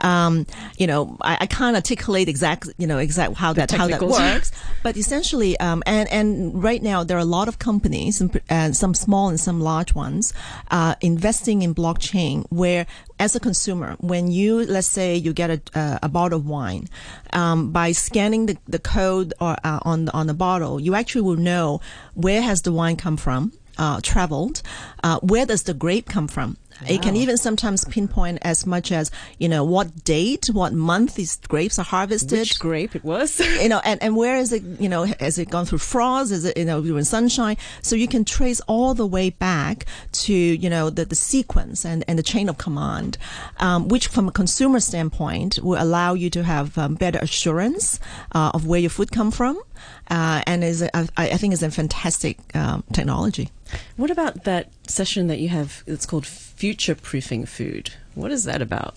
Um, 0.00 0.46
you 0.78 0.86
know 0.86 1.16
I, 1.20 1.38
I, 1.42 1.46
can't 1.46 1.76
articulate 1.76 2.28
exactly 2.28 2.74
you 2.78 2.86
know 2.86 2.98
exactly 2.98 3.36
how 3.36 3.52
that 3.54 3.70
how 3.70 3.88
that 3.88 4.02
works 4.02 4.52
but 4.82 4.96
essentially 4.96 5.58
um, 5.60 5.82
and 5.86 6.08
and 6.10 6.62
right 6.62 6.82
now 6.82 7.04
there 7.04 7.16
are 7.16 7.20
a 7.20 7.24
lot 7.24 7.48
of 7.48 7.58
companies 7.58 8.20
and, 8.20 8.40
uh, 8.50 8.72
some 8.72 8.94
small 8.94 9.28
and 9.28 9.38
some 9.38 9.60
large 9.60 9.94
ones 9.94 10.32
uh, 10.70 10.94
investing 11.00 11.62
in 11.62 11.74
blockchain 11.74 12.46
where 12.50 12.86
as 13.18 13.36
a 13.36 13.40
consumer, 13.40 13.96
when 14.00 14.30
you, 14.30 14.64
let's 14.66 14.86
say 14.86 15.16
you 15.16 15.32
get 15.32 15.50
a, 15.50 15.78
uh, 15.78 15.98
a 16.02 16.08
bottle 16.08 16.38
of 16.38 16.46
wine, 16.46 16.88
um, 17.32 17.70
by 17.70 17.92
scanning 17.92 18.46
the, 18.46 18.56
the 18.66 18.78
code 18.78 19.34
or, 19.40 19.56
uh, 19.64 19.80
on, 19.82 20.08
on 20.10 20.26
the 20.26 20.34
bottle, 20.34 20.80
you 20.80 20.94
actually 20.94 21.22
will 21.22 21.36
know 21.36 21.80
where 22.14 22.42
has 22.42 22.62
the 22.62 22.72
wine 22.72 22.96
come 22.96 23.16
from, 23.16 23.52
uh, 23.78 24.00
traveled, 24.02 24.62
uh, 25.02 25.18
where 25.20 25.46
does 25.46 25.64
the 25.64 25.74
grape 25.74 26.08
come 26.08 26.28
from? 26.28 26.56
Wow. 26.82 26.94
It 26.94 27.02
can 27.02 27.16
even 27.16 27.36
sometimes 27.36 27.84
pinpoint 27.84 28.38
as 28.42 28.66
much 28.66 28.90
as, 28.92 29.10
you 29.38 29.48
know, 29.48 29.64
what 29.64 30.04
date, 30.04 30.46
what 30.52 30.72
month 30.72 31.14
these 31.14 31.36
grapes 31.36 31.78
are 31.78 31.84
harvested. 31.84 32.40
Which 32.40 32.58
grape 32.58 32.96
it 32.96 33.04
was. 33.04 33.38
you 33.60 33.68
know, 33.68 33.80
and, 33.84 34.02
and 34.02 34.16
where 34.16 34.36
is 34.36 34.52
it, 34.52 34.62
you 34.80 34.88
know, 34.88 35.04
has 35.04 35.38
it 35.38 35.50
gone 35.50 35.64
through 35.64 35.78
frost? 35.78 36.32
Is 36.32 36.44
it, 36.44 36.56
you 36.56 36.64
know, 36.64 36.82
during 36.82 37.04
sunshine? 37.04 37.56
So 37.82 37.94
you 37.94 38.08
can 38.08 38.24
trace 38.24 38.60
all 38.62 38.94
the 38.94 39.06
way 39.06 39.30
back 39.30 39.86
to, 40.12 40.34
you 40.34 40.68
know, 40.68 40.90
the, 40.90 41.04
the 41.04 41.14
sequence 41.14 41.84
and, 41.84 42.04
and 42.08 42.18
the 42.18 42.22
chain 42.22 42.48
of 42.48 42.58
command, 42.58 43.18
um, 43.58 43.88
which 43.88 44.08
from 44.08 44.28
a 44.28 44.32
consumer 44.32 44.80
standpoint 44.80 45.58
will 45.62 45.80
allow 45.80 46.14
you 46.14 46.30
to 46.30 46.42
have 46.42 46.76
um, 46.78 46.94
better 46.94 47.18
assurance 47.20 48.00
uh, 48.32 48.50
of 48.54 48.66
where 48.66 48.80
your 48.80 48.90
food 48.90 49.12
come 49.12 49.30
from. 49.30 49.60
Uh, 50.08 50.42
and 50.46 50.64
is 50.64 50.82
I, 50.82 51.08
I 51.16 51.36
think 51.36 51.52
is 51.52 51.62
a 51.62 51.70
fantastic 51.70 52.38
um, 52.54 52.84
technology. 52.92 53.50
What 53.96 54.10
about 54.10 54.44
that 54.44 54.70
session 54.86 55.28
that 55.28 55.38
you 55.38 55.48
have? 55.48 55.82
It's 55.86 56.06
called 56.06 56.26
future 56.26 56.94
proofing 56.94 57.46
food. 57.46 57.92
What 58.14 58.30
is 58.30 58.44
that 58.44 58.60
about? 58.60 58.94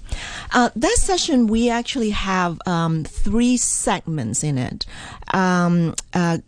Uh, 0.51 0.70
that 0.75 0.98
session, 0.98 1.48
we 1.48 1.70
actually 1.70 2.10
have 2.10 2.60
um, 2.65 3.06
three 3.06 3.56
segments 3.56 4.44
in 4.44 4.58
it. 4.58 4.86
Um, 5.34 5.96
uh, 6.13 6.39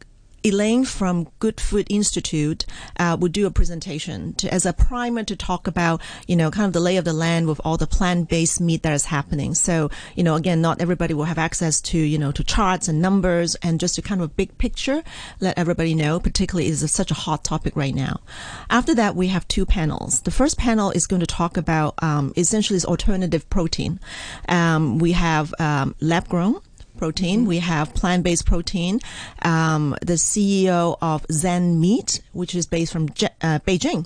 Elaine 0.48 0.86
from 0.86 1.28
Good 1.40 1.60
Food 1.60 1.88
Institute 1.90 2.66
uh, 3.00 3.18
would 3.20 3.32
do 3.32 3.46
a 3.46 3.52
presentation 3.52 4.34
to, 4.36 4.54
as 4.54 4.66
a 4.66 4.74
primer 4.74 5.24
to 5.24 5.36
talk 5.36 5.68
about, 5.68 6.02
you 6.28 6.36
know, 6.36 6.50
kind 6.52 6.66
of 6.66 6.74
the 6.74 6.80
lay 6.80 6.98
of 6.98 7.06
the 7.06 7.14
land 7.14 7.48
with 7.48 7.60
all 7.66 7.78
the 7.78 7.88
plant-based 7.88 8.62
meat 8.62 8.84
that 8.84 8.94
is 8.94 9.06
happening. 9.06 9.54
So, 9.54 9.90
you 10.16 10.24
know, 10.24 10.36
again, 10.36 10.62
not 10.62 10.82
everybody 10.82 11.14
will 11.14 11.26
have 11.26 11.38
access 11.38 11.82
to, 11.82 11.98
you 11.98 12.18
know, 12.18 12.32
to 12.32 12.44
charts 12.44 12.88
and 12.88 13.02
numbers 13.02 13.56
and 13.56 13.80
just 13.80 13.96
to 13.96 14.02
kind 14.02 14.22
of 14.22 14.26
a 14.26 14.34
big 14.34 14.58
picture, 14.58 15.04
let 15.40 15.58
everybody 15.58 15.94
know, 15.94 16.20
particularly 16.20 16.70
is 16.70 16.90
such 16.92 17.12
a 17.12 17.16
hot 17.16 17.44
topic 17.44 17.76
right 17.76 17.96
now. 17.96 18.22
After 18.70 18.96
that, 18.96 19.16
we 19.16 19.28
have 19.28 19.48
two 19.48 19.66
panels. 19.66 20.22
The 20.22 20.32
first 20.32 20.58
panel 20.58 20.92
is 20.92 21.08
going 21.08 21.20
to 21.20 21.28
talk 21.28 21.58
about 21.58 22.02
um, 22.02 22.34
essentially 22.38 22.78
this 22.78 22.86
alternative 22.86 23.50
protein. 23.50 24.00
Um, 24.48 25.00
we 25.00 25.12
have 25.12 25.54
um, 25.60 25.96
lab 26.00 26.30
grown 26.30 26.62
protein. 26.98 27.46
We 27.46 27.60
have 27.60 27.94
plant-based 27.94 28.46
protein. 28.46 29.00
Um, 29.44 29.96
the 30.02 30.14
CEO 30.14 30.98
of 31.02 31.26
Zhenmeat, 31.28 32.22
which 32.34 32.56
is 32.56 32.66
based 32.66 32.92
from 32.92 33.10
Je- 33.10 33.28
uh, 33.42 33.60
Beijing, 33.60 34.06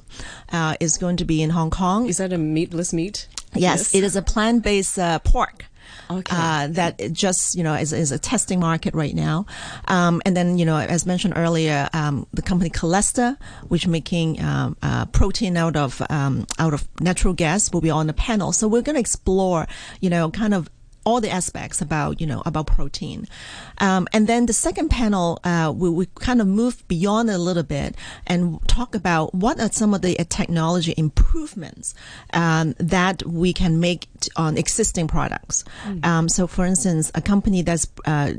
uh, 0.51 0.75
is 0.79 0.97
going 0.97 1.17
to 1.17 1.25
be 1.25 1.41
in 1.41 1.49
Hong 1.51 1.69
Kong. 1.69 2.07
Is 2.07 2.17
that 2.17 2.33
a 2.33 2.37
meatless 2.37 2.93
meat? 2.93 3.27
yes, 3.53 3.93
it 3.93 4.03
is 4.03 4.15
a 4.15 4.21
plant-based 4.21 4.97
uh, 4.97 5.19
pork. 5.19 5.65
Okay. 6.09 6.35
Uh, 6.37 6.67
that 6.67 6.99
just 7.11 7.55
you 7.55 7.63
know 7.63 7.73
is, 7.73 7.93
is 7.93 8.11
a 8.11 8.19
testing 8.19 8.59
market 8.59 8.93
right 8.93 9.15
now, 9.15 9.45
um, 9.87 10.21
and 10.25 10.35
then 10.35 10.57
you 10.57 10.65
know 10.65 10.77
as 10.77 11.05
mentioned 11.05 11.33
earlier, 11.37 11.89
um, 11.93 12.27
the 12.33 12.41
company 12.41 12.69
Calysta, 12.69 13.37
which 13.67 13.87
making 13.87 14.41
um, 14.41 14.77
uh, 14.81 15.05
protein 15.07 15.57
out 15.57 15.75
of 15.75 16.01
um, 16.09 16.45
out 16.59 16.73
of 16.73 16.87
natural 16.99 17.33
gas, 17.33 17.71
will 17.71 17.81
be 17.81 17.89
on 17.89 18.07
the 18.07 18.13
panel. 18.13 18.51
So 18.51 18.67
we're 18.67 18.81
going 18.81 18.95
to 18.95 18.99
explore 18.99 19.67
you 20.01 20.09
know 20.09 20.29
kind 20.31 20.53
of 20.53 20.69
all 21.03 21.21
the 21.21 21.29
aspects 21.29 21.81
about 21.81 22.21
you 22.21 22.27
know 22.27 22.41
about 22.45 22.67
protein, 22.67 23.27
um, 23.79 24.07
and 24.13 24.27
then 24.27 24.45
the 24.45 24.53
second 24.53 24.89
panel 24.89 25.39
uh, 25.43 25.71
we, 25.75 25.89
we 25.89 26.05
kind 26.15 26.41
of 26.41 26.47
move 26.47 26.87
beyond 26.87 27.29
a 27.29 27.37
little 27.37 27.63
bit 27.63 27.95
and 28.27 28.59
talk 28.67 28.95
about 28.95 29.33
what 29.33 29.59
are 29.59 29.71
some 29.71 29.93
of 29.93 30.01
the 30.01 30.17
uh, 30.19 30.23
technology 30.29 30.93
improvements 30.97 31.93
um, 32.33 32.75
that 32.77 33.25
we 33.25 33.53
can 33.53 33.79
make 33.79 34.07
t- 34.19 34.31
on 34.35 34.57
existing 34.57 35.07
products. 35.07 35.63
Um, 36.03 36.29
so, 36.29 36.47
for 36.47 36.65
instance, 36.65 37.11
a 37.15 37.21
company 37.21 37.61
that's 37.61 37.87
uh, 38.05 38.33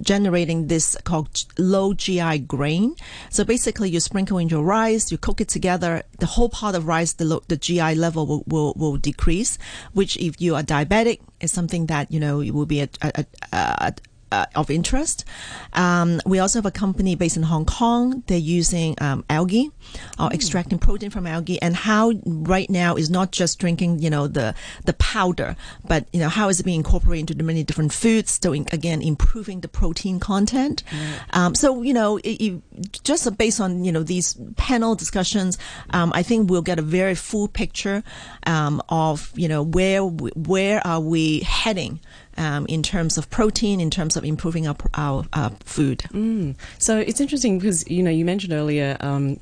generating 0.00 0.66
this 0.66 0.96
called 1.04 1.44
low 1.58 1.94
GI 1.94 2.40
grain. 2.40 2.94
So 3.30 3.44
basically, 3.44 3.90
you 3.90 4.00
sprinkle 4.00 4.38
in 4.38 4.48
your 4.48 4.62
rice, 4.62 5.10
you 5.10 5.18
cook 5.18 5.40
it 5.40 5.48
together. 5.48 6.02
The 6.18 6.26
whole 6.26 6.48
pot 6.48 6.74
of 6.74 6.86
rice, 6.86 7.12
the, 7.14 7.24
lo- 7.24 7.42
the 7.48 7.56
GI 7.56 7.94
level 7.94 8.26
will, 8.26 8.44
will, 8.46 8.74
will 8.76 8.96
decrease. 8.96 9.58
Which, 9.92 10.16
if 10.16 10.40
you 10.40 10.54
are 10.54 10.62
diabetic, 10.62 11.20
is 11.40 11.52
something 11.52 11.86
that 11.86 12.10
you 12.10 12.20
know 12.20 12.40
it 12.40 12.52
will 12.52 12.66
be 12.66 12.80
a, 12.80 12.88
a, 13.02 13.24
a, 13.52 13.56
a 13.80 13.94
uh, 14.32 14.46
of 14.54 14.70
interest. 14.70 15.24
Um, 15.72 16.20
we 16.26 16.38
also 16.38 16.58
have 16.58 16.66
a 16.66 16.70
company 16.70 17.14
based 17.14 17.36
in 17.36 17.44
Hong 17.44 17.64
Kong. 17.64 18.22
They're 18.26 18.38
using 18.38 18.94
um, 19.00 19.24
algae 19.30 19.70
or 20.18 20.32
extracting 20.32 20.78
protein 20.78 21.10
from 21.10 21.26
algae, 21.26 21.60
and 21.60 21.74
how 21.74 22.12
right 22.24 22.68
now 22.68 22.96
is 22.96 23.10
not 23.10 23.32
just 23.32 23.58
drinking, 23.58 24.00
you 24.00 24.10
know, 24.10 24.26
the 24.26 24.54
the 24.84 24.92
powder, 24.94 25.56
but 25.86 26.06
you 26.12 26.20
know 26.20 26.28
how 26.28 26.48
is 26.48 26.60
it 26.60 26.64
being 26.64 26.78
incorporated 26.80 27.30
into 27.30 27.34
the 27.34 27.44
many 27.44 27.62
different 27.64 27.92
foods. 27.92 28.38
So 28.42 28.52
in, 28.52 28.66
again, 28.72 29.02
improving 29.02 29.60
the 29.60 29.68
protein 29.68 30.20
content. 30.20 30.82
Um, 31.30 31.54
so 31.54 31.82
you 31.82 31.94
know, 31.94 32.18
it, 32.18 32.30
it, 32.30 32.62
just 33.04 33.36
based 33.38 33.60
on 33.60 33.84
you 33.84 33.92
know 33.92 34.02
these 34.02 34.36
panel 34.56 34.94
discussions, 34.94 35.58
um, 35.90 36.12
I 36.14 36.22
think 36.22 36.50
we'll 36.50 36.62
get 36.62 36.78
a 36.78 36.82
very 36.82 37.14
full 37.14 37.48
picture 37.48 38.02
um, 38.46 38.82
of 38.88 39.32
you 39.34 39.48
know 39.48 39.62
where 39.62 40.02
where 40.02 40.86
are 40.86 41.00
we 41.00 41.40
heading 41.40 42.00
um, 42.38 42.66
in 42.66 42.82
terms 42.82 43.18
of 43.18 43.28
protein, 43.30 43.80
in 43.80 43.90
terms 43.90 44.16
of 44.16 44.24
improving 44.24 44.66
our, 44.66 44.76
our, 44.94 45.24
our 45.32 45.50
food. 45.64 45.98
Mm. 46.12 46.56
So 46.78 46.98
it's 46.98 47.20
interesting 47.20 47.58
because 47.58 47.88
you 47.90 48.02
know 48.02 48.10
you 48.10 48.24
mentioned 48.24 48.52
earlier 48.52 48.96
um, 49.00 49.38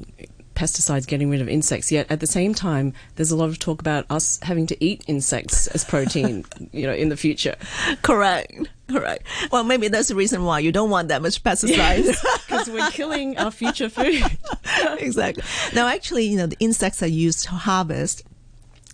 pesticides 0.57 1.07
getting 1.07 1.31
rid 1.31 1.41
of 1.41 1.49
insects. 1.49 1.93
Yet 1.93 2.11
at 2.11 2.19
the 2.19 2.27
same 2.27 2.55
time, 2.55 2.93
there's 3.15 3.31
a 3.31 3.37
lot 3.37 3.51
of 3.51 3.59
talk 3.59 3.81
about 3.81 4.07
us 4.11 4.41
having 4.43 4.67
to 4.69 4.85
eat 4.85 5.05
insects 5.07 5.69
as 5.69 5.85
protein. 5.85 6.45
you 6.73 6.87
know, 6.87 6.95
in 6.95 7.11
the 7.11 7.17
future, 7.17 7.55
Correct. 8.03 8.53
Correct. 8.89 9.27
Well, 9.51 9.65
maybe 9.65 9.89
that's 9.89 10.09
the 10.09 10.15
reason 10.15 10.45
why 10.45 10.61
you 10.61 10.71
don't 10.71 10.91
want 10.91 11.09
that 11.09 11.21
much 11.21 11.43
pesticides 11.43 12.17
because 12.47 12.71
we're 12.71 12.89
killing 12.91 13.37
our 13.37 13.51
future 13.51 13.89
food. 13.89 14.23
exactly. 14.99 15.43
Now, 15.75 15.89
actually, 15.89 16.27
you 16.27 16.37
know, 16.37 16.47
the 16.47 16.57
insects 16.61 17.03
are 17.03 17.09
used 17.09 17.45
to 17.45 17.51
harvest 17.51 18.23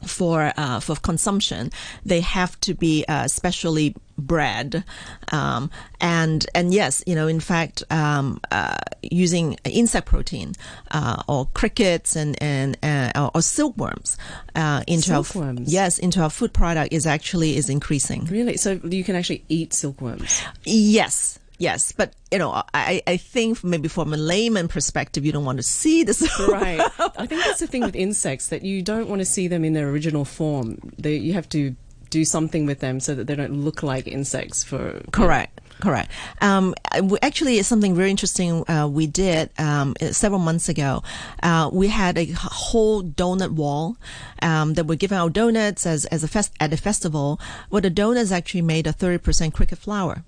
for 0.06 0.52
uh, 0.56 0.80
for 0.80 0.96
consumption. 0.96 1.70
They 2.04 2.20
have 2.20 2.58
to 2.60 2.74
be 2.74 3.04
uh, 3.08 3.28
specially 3.28 3.94
bred, 4.18 4.84
um, 5.32 5.70
and 6.00 6.46
and 6.54 6.72
yes, 6.72 7.02
you 7.06 7.14
know, 7.14 7.26
in 7.26 7.40
fact, 7.40 7.82
um, 7.90 8.40
uh, 8.50 8.76
using 9.02 9.54
insect 9.64 10.06
protein 10.06 10.54
uh, 10.90 11.22
or 11.28 11.46
crickets 11.54 12.16
and 12.16 12.40
and 12.42 12.76
uh, 12.82 13.30
or 13.34 13.42
silkworms 13.42 14.16
uh, 14.54 14.82
into 14.86 15.14
our 15.14 15.54
yes 15.64 15.98
into 15.98 16.20
our 16.20 16.30
food 16.30 16.52
product 16.52 16.92
is 16.92 17.06
actually 17.06 17.56
is 17.56 17.68
increasing. 17.68 18.24
Really? 18.26 18.56
So 18.56 18.80
you 18.84 19.04
can 19.04 19.16
actually 19.16 19.44
eat 19.48 19.72
silkworms? 19.72 20.42
Yes. 20.64 21.38
Yes, 21.62 21.92
but 21.92 22.12
you 22.32 22.40
know, 22.40 22.50
I, 22.74 23.02
I 23.06 23.16
think 23.16 23.62
maybe 23.62 23.86
from 23.86 24.12
a 24.12 24.16
layman 24.16 24.66
perspective, 24.66 25.24
you 25.24 25.30
don't 25.30 25.44
want 25.44 25.58
to 25.58 25.62
see 25.62 26.02
this. 26.02 26.20
Right. 26.40 26.80
I 26.98 27.26
think 27.26 27.44
that's 27.44 27.60
the 27.60 27.68
thing 27.68 27.82
with 27.82 27.94
insects 27.94 28.48
that 28.48 28.62
you 28.62 28.82
don't 28.82 29.08
want 29.08 29.20
to 29.20 29.24
see 29.24 29.46
them 29.46 29.64
in 29.64 29.72
their 29.72 29.88
original 29.88 30.24
form. 30.24 30.78
They, 30.98 31.14
you 31.14 31.34
have 31.34 31.48
to 31.50 31.76
do 32.10 32.24
something 32.24 32.66
with 32.66 32.80
them 32.80 32.98
so 32.98 33.14
that 33.14 33.28
they 33.28 33.36
don't 33.36 33.54
look 33.54 33.84
like 33.84 34.08
insects 34.08 34.64
for 34.64 35.02
Correct. 35.12 35.60
Correct. 35.78 36.10
Um, 36.40 36.74
actually, 37.22 37.58
it's 37.58 37.68
something 37.68 37.94
very 37.94 38.10
interesting 38.10 38.68
uh, 38.68 38.88
we 38.88 39.06
did 39.06 39.50
um, 39.56 39.94
uh, 40.02 40.06
several 40.10 40.40
months 40.40 40.68
ago. 40.68 41.04
Uh, 41.44 41.70
we 41.72 41.86
had 41.86 42.18
a 42.18 42.26
whole 42.34 43.04
donut 43.04 43.52
wall 43.52 43.96
um, 44.42 44.74
that 44.74 44.86
we're 44.86 44.96
giving 44.96 45.18
out 45.18 45.32
donuts 45.32 45.86
as, 45.86 46.06
as 46.06 46.24
a 46.24 46.28
fest- 46.28 46.54
at 46.58 46.72
a 46.72 46.76
festival. 46.76 47.40
where 47.68 47.82
the 47.82 47.90
donuts 47.90 48.32
actually 48.32 48.62
made 48.62 48.88
a 48.88 48.92
30% 48.92 49.52
cricket 49.52 49.78
flour. 49.78 50.24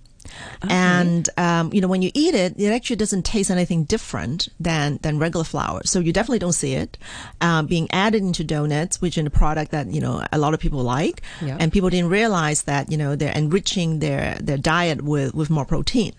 And 0.69 1.29
um, 1.37 1.73
you 1.73 1.81
know 1.81 1.89
when 1.89 2.03
you 2.03 2.11
eat 2.15 2.35
it, 2.35 2.55
it 2.59 2.71
actually 2.73 2.97
doesn't 2.97 3.25
taste 3.25 3.51
anything 3.51 3.85
different 3.85 4.49
than 4.59 4.99
than 5.03 5.19
regular 5.19 5.45
flour. 5.45 5.83
So 5.85 6.01
you 6.01 6.13
definitely 6.13 6.39
don't 6.39 6.53
see 6.53 6.75
it 6.75 6.97
um, 7.41 7.67
being 7.67 7.89
added 7.91 8.23
into 8.23 8.45
donuts, 8.45 9.01
which 9.01 9.19
is 9.19 9.27
a 9.27 9.31
product 9.31 9.71
that 9.73 9.89
you 9.89 10.01
know 10.01 10.25
a 10.33 10.39
lot 10.39 10.55
of 10.55 10.61
people 10.61 10.83
like, 10.83 11.23
Yeah. 11.43 11.57
and 11.61 11.73
people 11.73 11.91
didn't 11.91 12.11
realize 12.11 12.63
that 12.65 12.91
you 12.91 12.97
know 12.97 13.17
they're 13.17 13.37
enriching 13.37 13.99
their 14.01 14.37
their 14.41 14.59
diet 14.59 15.03
with 15.03 15.35
with 15.35 15.51
more 15.51 15.65
protein. 15.65 16.13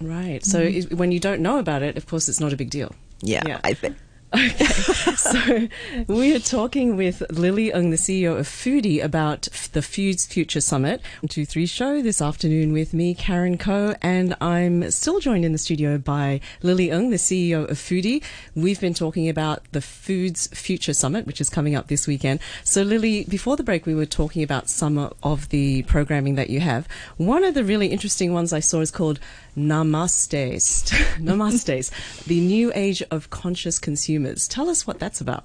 Right. 0.00 0.44
So 0.44 0.58
is- 0.60 0.90
when 0.90 1.12
you 1.12 1.20
don't 1.20 1.40
know 1.40 1.58
about 1.58 1.82
it, 1.82 1.96
of 1.96 2.06
course, 2.06 2.28
it's 2.28 2.40
not 2.40 2.52
a 2.52 2.56
big 2.56 2.70
deal. 2.70 2.92
Yeah, 3.22 3.42
Yeah. 3.46 3.60
I 3.64 3.74
think. 3.74 3.96
Okay. 4.34 4.64
so 5.16 5.68
we 6.08 6.34
are 6.34 6.40
talking 6.40 6.96
with 6.96 7.22
Lily 7.30 7.72
Ng, 7.72 7.90
the 7.90 7.96
CEO 7.96 8.36
of 8.36 8.48
Foodie, 8.48 9.02
about 9.02 9.42
the 9.72 9.80
Foods 9.80 10.26
Future 10.26 10.60
Summit. 10.60 11.00
One, 11.20 11.28
Two, 11.28 11.46
three 11.46 11.66
show 11.66 12.02
this 12.02 12.20
afternoon 12.20 12.72
with 12.72 12.92
me, 12.92 13.14
Karen 13.14 13.56
Coe, 13.56 13.94
and 14.02 14.36
I'm 14.40 14.90
still 14.90 15.20
joined 15.20 15.44
in 15.44 15.52
the 15.52 15.58
studio 15.58 15.98
by 15.98 16.40
Lily 16.62 16.90
Ng, 16.90 17.10
the 17.10 17.16
CEO 17.16 17.70
of 17.70 17.78
Foodie. 17.78 18.24
We've 18.56 18.80
been 18.80 18.94
talking 18.94 19.28
about 19.28 19.62
the 19.70 19.80
Foods 19.80 20.48
Future 20.48 20.94
Summit, 20.94 21.26
which 21.26 21.40
is 21.40 21.48
coming 21.48 21.76
up 21.76 21.86
this 21.86 22.08
weekend. 22.08 22.40
So 22.64 22.82
Lily, 22.82 23.24
before 23.28 23.56
the 23.56 23.62
break, 23.62 23.86
we 23.86 23.94
were 23.94 24.04
talking 24.04 24.42
about 24.42 24.68
some 24.68 25.12
of 25.22 25.48
the 25.50 25.82
programming 25.84 26.34
that 26.34 26.50
you 26.50 26.58
have. 26.58 26.88
One 27.18 27.44
of 27.44 27.54
the 27.54 27.62
really 27.62 27.88
interesting 27.88 28.32
ones 28.32 28.52
I 28.52 28.60
saw 28.60 28.80
is 28.80 28.90
called 28.90 29.20
Namaste, 29.56 30.88
Namaste, 31.18 32.24
the 32.24 32.40
new 32.40 32.72
age 32.74 33.02
of 33.12 33.30
conscious 33.30 33.78
consumers. 33.78 34.23
Tell 34.48 34.68
us 34.68 34.86
what 34.86 34.98
that's 34.98 35.20
about. 35.20 35.44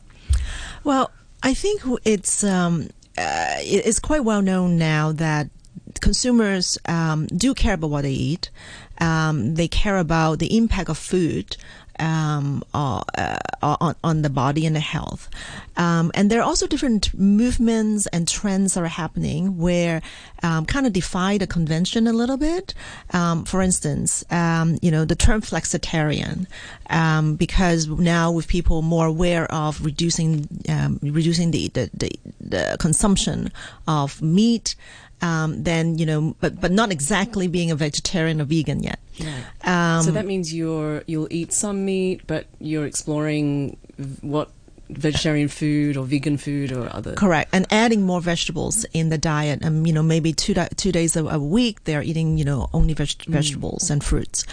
Well, 0.84 1.12
I 1.44 1.54
think 1.54 1.82
it's 2.06 2.44
um, 2.44 2.90
uh, 3.18 3.56
it's 3.60 4.00
quite 4.00 4.24
well 4.24 4.42
known 4.42 4.78
now 4.78 5.12
that 5.14 5.50
consumers 6.02 6.78
um, 6.86 7.28
do 7.28 7.54
care 7.54 7.74
about 7.74 7.90
what 7.90 8.04
they 8.04 8.12
eat. 8.12 8.50
Um, 9.00 9.56
they 9.56 9.68
care 9.68 9.98
about 9.98 10.40
the 10.40 10.58
impact 10.58 10.90
of 10.90 10.98
food 10.98 11.56
um, 12.00 12.64
uh, 12.74 13.02
uh, 13.18 13.38
on, 13.62 13.96
on 14.04 14.22
the 14.22 14.30
body 14.30 14.66
and 14.66 14.76
the 14.76 14.80
health. 14.80 15.30
Um, 15.78 16.12
and 16.14 16.30
there 16.30 16.40
are 16.40 16.44
also 16.44 16.68
different 16.68 17.14
movements 17.14 18.08
and 18.08 18.28
trends 18.28 18.74
that 18.74 18.84
are 18.84 18.88
happening 18.88 19.58
where 19.58 20.02
um, 20.44 20.66
kind 20.66 20.86
of 20.88 20.94
defy 20.94 21.38
the 21.38 21.48
convention 21.48 22.08
a 22.08 22.14
little 22.14 22.38
bit. 22.38 22.74
Um, 23.12 23.46
for 23.46 23.62
instance, 23.62 24.24
um, 24.32 24.78
you 24.82 24.92
know, 24.92 25.06
the 25.06 25.16
term 25.16 25.42
flexitarian, 25.42 26.48
um, 26.90 27.36
because 27.36 27.88
now 27.88 28.32
with 28.32 28.48
people 28.48 28.82
more 28.82 29.06
aware 29.06 29.52
of 29.52 29.84
reducing 29.84 30.48
reducing 31.02 31.52
the, 31.52 31.68
the, 31.70 31.90
the, 31.94 32.12
the 32.40 32.78
consumption 32.80 33.52
of 33.88 34.22
meat, 34.22 34.76
um, 35.22 35.64
then 35.64 35.98
you 35.98 36.06
know, 36.06 36.36
but 36.40 36.60
but 36.60 36.72
not 36.72 36.92
exactly 36.92 37.48
being 37.48 37.72
a 37.72 37.76
vegetarian 37.76 38.42
or 38.42 38.46
vegan 38.46 38.84
yet. 38.84 39.00
Um, 39.64 40.04
so 40.04 40.12
that 40.12 40.26
means 40.26 40.54
you're 40.54 41.04
you'll 41.08 41.28
eat 41.32 41.52
some 41.52 41.86
meat, 41.86 42.22
but 42.28 42.48
you're 42.60 42.86
exploring 42.86 43.78
what 44.22 44.52
vegetarian 44.90 45.48
food 45.48 45.96
or 45.98 46.04
vegan 46.04 46.38
food 46.38 46.72
or 46.72 46.94
other. 46.96 47.14
Correct, 47.14 47.50
and 47.54 47.66
adding 47.70 48.02
more 48.02 48.22
vegetables 48.22 48.86
in 48.94 49.10
the 49.10 49.18
diet. 49.18 49.64
Um, 49.64 49.86
you 49.86 49.94
know, 49.94 50.02
maybe 50.02 50.34
two 50.34 50.54
di- 50.54 50.70
two 50.76 50.92
days 50.92 51.16
a, 51.16 51.26
a 51.26 51.40
week 51.40 51.84
they're 51.84 52.02
eating, 52.02 52.38
you 52.38 52.46
know, 52.46 52.70
only 52.74 52.94
veg- 52.94 53.26
vegetables 53.28 53.90
and 53.90 54.04
fruits. 54.04 54.46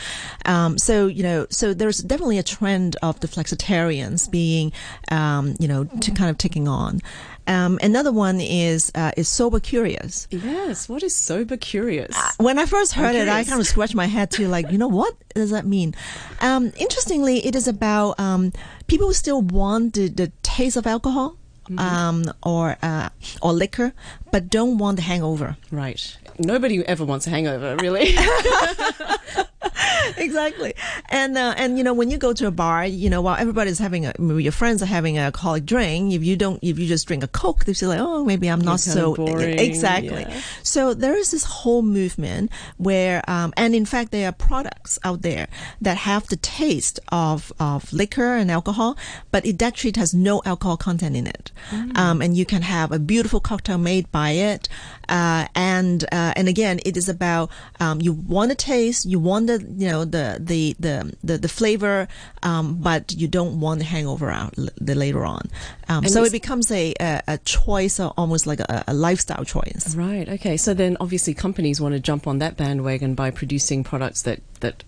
Um, 0.45 0.79
so 0.79 1.07
you 1.07 1.23
know, 1.23 1.47
so 1.51 1.73
there's 1.75 1.99
definitely 1.99 2.39
a 2.39 2.43
trend 2.43 2.97
of 3.03 3.21
the 3.21 3.29
flexitarians 3.29 4.31
being, 4.31 4.73
um, 5.11 5.55
you 5.59 5.69
know, 5.69 5.85
to 5.85 6.11
kind 6.11 6.31
of 6.31 6.39
taking 6.39 6.69
on. 6.69 7.01
Um, 7.47 7.79
another 7.83 8.13
one 8.13 8.41
is 8.41 8.91
uh, 8.95 9.13
is 9.17 9.29
sober 9.29 9.61
curious. 9.61 10.27
Yes. 10.31 10.89
What 10.89 11.03
is 11.03 11.15
sober 11.15 11.57
curious? 11.57 12.17
When 12.39 12.59
I 12.59 12.67
first 12.67 12.93
heard 12.95 13.15
it, 13.15 13.29
I 13.29 13.45
kind 13.45 13.61
of 13.61 13.67
scratched 13.67 13.95
my 13.95 14.07
head 14.07 14.31
too, 14.31 14.49
like, 14.49 14.71
you 14.73 14.79
know, 14.79 14.89
what 14.89 15.15
does 15.35 15.51
that 15.51 15.65
mean? 15.67 15.95
Um, 16.41 16.73
interestingly, 16.77 17.47
it 17.47 17.55
is 17.55 17.69
about 17.69 18.19
um, 18.19 18.53
people 18.87 19.07
who 19.09 19.15
still 19.15 19.43
want 19.43 19.95
the, 19.95 20.09
the 20.09 20.33
taste 20.43 20.77
of 20.77 20.87
alcohol. 20.87 21.37
um, 21.79 22.23
or 22.45 22.77
uh, 22.81 23.09
or 23.43 23.53
liquor, 23.53 23.93
but 24.31 24.49
don't 24.49 24.79
want 24.79 24.97
the 24.97 25.03
hangover. 25.03 25.57
Right. 25.73 26.17
Nobody 26.39 26.87
ever 26.87 27.05
wants 27.05 27.27
a 27.27 27.31
hangover, 27.31 27.75
really. 27.83 28.15
exactly. 30.17 30.75
And 31.11 31.37
uh, 31.37 31.55
and 31.57 31.79
you 31.79 31.85
know 31.85 31.95
when 31.95 32.11
you 32.11 32.19
go 32.19 32.33
to 32.33 32.47
a 32.47 32.51
bar, 32.51 32.85
you 32.87 33.11
know 33.11 33.21
while 33.23 33.37
everybody's 33.37 33.79
having 33.79 34.07
a, 34.07 34.13
maybe 34.19 34.43
your 34.43 34.53
friends 34.53 34.83
are 34.83 34.87
having 34.87 35.19
a 35.19 35.23
alcoholic 35.23 35.65
drink, 35.65 36.13
if 36.13 36.23
you 36.25 36.37
don't, 36.37 36.59
if 36.63 36.79
you 36.79 36.87
just 36.87 37.07
drink 37.07 37.23
a 37.25 37.29
coke, 37.29 37.65
they 37.65 37.75
feel 37.75 37.89
like, 37.89 38.01
oh, 38.01 38.25
maybe 38.25 38.49
I'm 38.49 38.61
not 38.61 38.81
so 38.81 39.15
boring, 39.15 39.59
exactly. 39.59 40.23
yeah. 40.29 40.41
So 40.63 40.95
there 40.95 41.17
is 41.17 41.31
this 41.31 41.45
whole 41.45 41.83
movement 41.83 42.51
where, 42.77 43.23
um, 43.29 43.53
and 43.57 43.75
in 43.75 43.87
fact, 43.87 44.13
there 44.13 44.29
are 44.29 44.33
products 44.33 44.99
out 45.05 45.23
there 45.23 45.49
that 45.81 45.97
have 45.97 46.27
the 46.29 46.37
taste 46.37 47.01
of 47.09 47.53
of 47.59 47.93
liquor 47.93 48.37
and 48.37 48.51
alcohol, 48.51 48.97
but 49.31 49.45
it 49.47 49.61
actually 49.63 49.93
has 49.97 50.15
no 50.15 50.43
alcohol 50.45 50.77
content 50.77 51.17
in 51.17 51.27
it, 51.27 51.51
Mm. 51.73 51.97
um, 51.99 52.23
and 52.23 52.37
you 52.37 52.45
can 52.45 52.63
have 52.63 52.93
a 52.93 52.99
beautiful 52.99 53.41
cocktail 53.41 53.79
made 53.79 54.11
by 54.13 54.31
it. 54.31 54.69
Uh, 55.09 55.47
and 55.55 56.05
uh, 56.13 56.33
and 56.37 56.49
again, 56.49 56.81
it 56.85 56.97
is 56.97 57.09
about 57.09 57.51
um, 57.81 58.01
you 58.01 58.13
want 58.13 58.51
to 58.51 58.57
taste, 58.57 59.07
you 59.07 59.19
want 59.21 59.46
the 59.47 59.59
you 59.77 59.89
know 59.89 60.05
the 60.05 60.39
the 60.41 60.77
the 60.79 61.15
the, 61.25 61.39
the 61.39 61.49
flavor, 61.49 62.07
um, 62.43 62.77
but 62.77 63.13
you 63.15 63.29
don't 63.29 63.61
want 63.61 63.79
the 63.81 63.85
hangover 63.87 64.31
out 64.31 64.55
l- 64.59 64.69
the 64.81 64.95
later 64.95 65.25
on. 65.25 65.49
Um, 65.89 66.07
so 66.07 66.25
it 66.25 66.33
becomes 66.33 66.71
a, 66.71 66.95
a, 67.01 67.23
a 67.29 67.39
choice, 67.39 67.99
or 68.01 68.13
almost 68.17 68.47
like 68.47 68.61
a, 68.61 68.85
a 68.89 68.95
lifestyle 68.95 69.45
choice. 69.45 69.95
right. 69.97 70.29
Okay. 70.29 70.57
So 70.57 70.75
then 70.75 70.97
obviously 71.01 71.35
companies 71.35 71.81
want 71.81 71.95
to 71.95 72.01
jump 72.01 72.27
on 72.27 72.39
that 72.41 72.57
bandwagon 72.57 73.15
by 73.15 73.31
producing 73.31 73.85
products 73.85 74.23
that, 74.23 74.41
that 74.61 74.85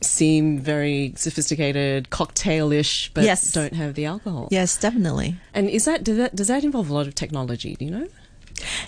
seem 0.00 0.58
very 0.60 1.12
sophisticated, 1.16 2.08
cocktailish, 2.10 3.10
but 3.14 3.24
Yes. 3.24 3.52
don't 3.52 3.74
have 3.74 3.94
the 3.94 4.04
alcohol. 4.06 4.48
Yes, 4.50 4.76
definitely. 4.76 5.36
And 5.54 5.68
is 5.68 5.84
that 5.86 6.04
does, 6.04 6.16
that 6.16 6.34
does 6.36 6.48
that 6.48 6.64
involve 6.64 6.88
a 6.90 6.94
lot 6.94 7.06
of 7.06 7.14
technology? 7.14 7.74
Do 7.76 7.84
you 7.84 7.90
know? 7.90 8.08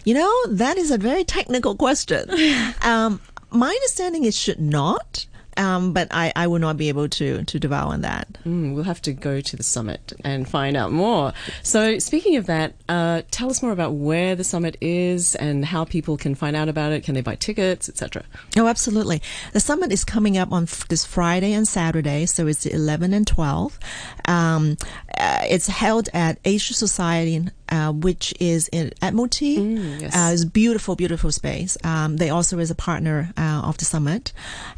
You 0.04 0.14
know, 0.14 0.32
that 0.48 0.76
is 0.78 0.90
a 0.90 0.98
very 0.98 1.22
technical 1.24 1.76
question. 1.76 2.28
um, 2.82 3.20
my 3.50 3.68
understanding 3.68 4.24
is 4.24 4.36
should 4.36 4.60
not, 4.60 5.26
um, 5.56 5.92
but 5.92 6.08
I, 6.10 6.32
I 6.36 6.46
will 6.46 6.58
not 6.58 6.76
be 6.76 6.88
able 6.88 7.08
to 7.08 7.42
to 7.44 7.58
devour 7.58 7.92
on 7.92 8.00
that. 8.02 8.28
Mm, 8.46 8.74
we'll 8.74 8.84
have 8.84 9.02
to 9.02 9.12
go 9.12 9.40
to 9.40 9.56
the 9.56 9.62
summit 9.62 10.12
and 10.24 10.48
find 10.48 10.76
out 10.76 10.92
more. 10.92 11.32
So, 11.62 11.98
speaking 11.98 12.36
of 12.36 12.46
that, 12.46 12.74
uh, 12.88 13.22
tell 13.30 13.50
us 13.50 13.62
more 13.62 13.72
about 13.72 13.94
where 13.94 14.34
the 14.34 14.44
summit 14.44 14.76
is 14.80 15.34
and 15.34 15.64
how 15.64 15.84
people 15.84 16.16
can 16.16 16.34
find 16.34 16.56
out 16.56 16.68
about 16.68 16.92
it. 16.92 17.02
Can 17.04 17.14
they 17.14 17.20
buy 17.20 17.34
tickets, 17.34 17.88
etc.? 17.88 18.24
Oh, 18.56 18.68
absolutely. 18.68 19.20
The 19.52 19.60
summit 19.60 19.92
is 19.92 20.04
coming 20.04 20.38
up 20.38 20.52
on 20.52 20.62
f- 20.64 20.88
this 20.88 21.04
Friday 21.04 21.52
and 21.52 21.66
Saturday, 21.68 22.26
so 22.26 22.46
it's 22.46 22.62
the 22.62 22.72
11 22.72 23.12
and 23.12 23.26
12. 23.26 23.78
Um, 24.26 24.76
uh, 25.18 25.42
it's 25.48 25.66
held 25.66 26.08
at 26.14 26.38
Asia 26.44 26.74
Society, 26.74 27.44
uh, 27.70 27.92
which 27.92 28.34
is 28.40 28.68
in 28.68 28.92
Admiralty. 29.02 29.58
Mm, 29.58 30.00
yes. 30.00 30.16
Uh, 30.16 30.30
it's 30.32 30.44
beautiful, 30.44 30.96
beautiful 30.96 31.32
space. 31.32 31.76
Um, 31.84 32.16
they 32.16 32.30
also 32.30 32.58
is 32.58 32.70
a 32.70 32.74
partner 32.74 33.32
uh, 33.36 33.62
of 33.64 33.78
the 33.78 33.84
summit. 33.84 34.32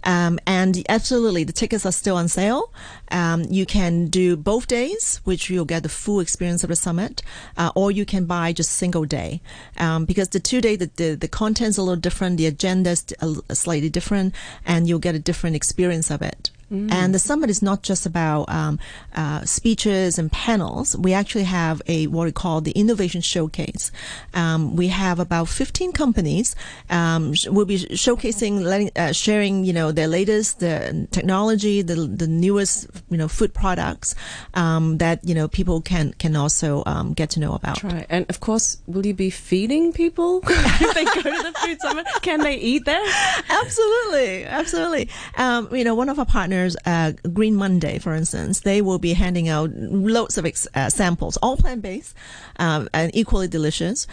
Um, 0.05 0.39
and 0.47 0.83
absolutely, 0.89 1.45
the 1.45 1.53
tickets 1.53 1.87
are 1.87 1.93
still 1.93 2.17
on 2.17 2.29
sale. 2.29 2.73
Um, 3.11 3.45
you 3.51 3.67
can 3.67 4.07
do 4.07 4.37
both 4.37 4.67
days, 4.67 5.21
which 5.25 5.51
you'll 5.51 5.65
get 5.65 5.83
the 5.83 5.89
full 5.89 6.21
experience 6.21 6.63
of 6.65 6.69
the 6.69 6.77
summit, 6.77 7.23
uh, 7.57 7.71
or 7.75 7.91
you 7.91 8.05
can 8.05 8.25
buy 8.25 8.53
just 8.53 8.73
single 8.73 9.05
day. 9.05 9.41
Um, 9.79 10.05
because 10.05 10.29
the 10.31 10.41
two 10.41 10.61
day, 10.61 10.77
the, 10.77 10.91
the, 10.97 11.15
the 11.15 11.29
content's 11.29 11.79
a 11.79 11.83
little 11.83 11.97
different, 11.97 12.37
the 12.37 12.47
agenda's 12.47 13.05
slightly 13.53 13.89
different, 13.91 14.35
and 14.65 14.89
you'll 14.89 14.99
get 14.99 15.15
a 15.15 15.19
different 15.19 15.57
experience 15.57 16.11
of 16.11 16.23
it. 16.23 16.51
And 16.73 17.15
the 17.15 17.19
summit 17.19 17.51
is 17.51 17.61
not 17.61 17.83
just 17.83 18.07
about 18.07 18.49
um, 18.49 18.79
uh, 19.15 19.45
speeches 19.45 20.19
and 20.19 20.33
panels. 20.33 20.97
We 20.97 21.13
actually 21.13 21.45
have 21.45 21.83
a 21.87 22.07
what 22.07 22.25
we 22.25 22.33
call 22.33 22.61
the 22.63 22.73
innovation 22.73 23.21
showcase. 23.21 23.93
Um, 24.33 24.75
we 24.75 24.89
have 24.89 25.21
about 25.21 25.49
15 25.49 25.93
companies. 25.93 26.57
Um, 26.89 27.35
sh- 27.35 27.49
we'll 27.49 27.67
be 27.67 27.79
showcasing, 27.79 28.63
letting, 28.63 28.91
uh, 28.97 29.13
sharing, 29.13 29.65
you 29.65 29.73
know, 29.73 29.93
their 29.93 30.09
latest 30.09 30.61
the 30.61 31.07
technology, 31.11 31.83
the 31.83 31.95
the 31.95 32.27
newest, 32.27 32.89
you 33.11 33.19
know, 33.19 33.29
food 33.29 33.53
products 33.53 34.15
um, 34.55 34.99
that 34.99 35.21
you 35.29 35.35
know 35.35 35.49
people 35.49 35.81
can 35.81 36.15
can 36.15 36.37
also 36.37 36.83
um, 36.87 37.13
get 37.13 37.31
to 37.31 37.41
know 37.41 37.53
about. 37.55 37.77
Try. 37.77 38.07
And 38.09 38.25
of 38.31 38.41
course, 38.41 38.79
will 38.87 39.05
you 39.05 39.15
be 39.15 39.31
feeding 39.31 39.93
people 39.93 40.41
if 40.47 40.95
they 40.95 41.05
go 41.05 41.21
to 41.21 41.43
the 41.43 41.53
food 41.61 41.81
summit? 41.81 42.07
Can 42.23 42.41
they 42.41 42.57
eat 42.57 42.85
there? 42.85 43.03
absolutely, 43.51 44.45
absolutely. 44.45 45.09
Um, 45.37 45.69
you 45.75 45.85
know, 45.85 45.95
one 45.95 46.09
of 46.09 46.19
our 46.19 46.27
partners, 46.27 46.62
uh, 46.85 47.13
Green 47.33 47.55
Monday, 47.55 47.99
for 47.99 48.15
instance, 48.15 48.61
they 48.61 48.83
will 48.83 48.99
be 48.99 49.13
handing 49.13 49.49
out 49.49 49.71
loads 49.75 50.39
of 50.39 50.47
ex- 50.47 50.69
uh, 50.75 50.89
samples, 50.91 51.37
all 51.43 51.57
plant 51.57 51.83
based 51.83 52.15
um, 52.59 52.89
and 52.93 53.11
equally 53.15 53.49
delicious. 53.49 54.07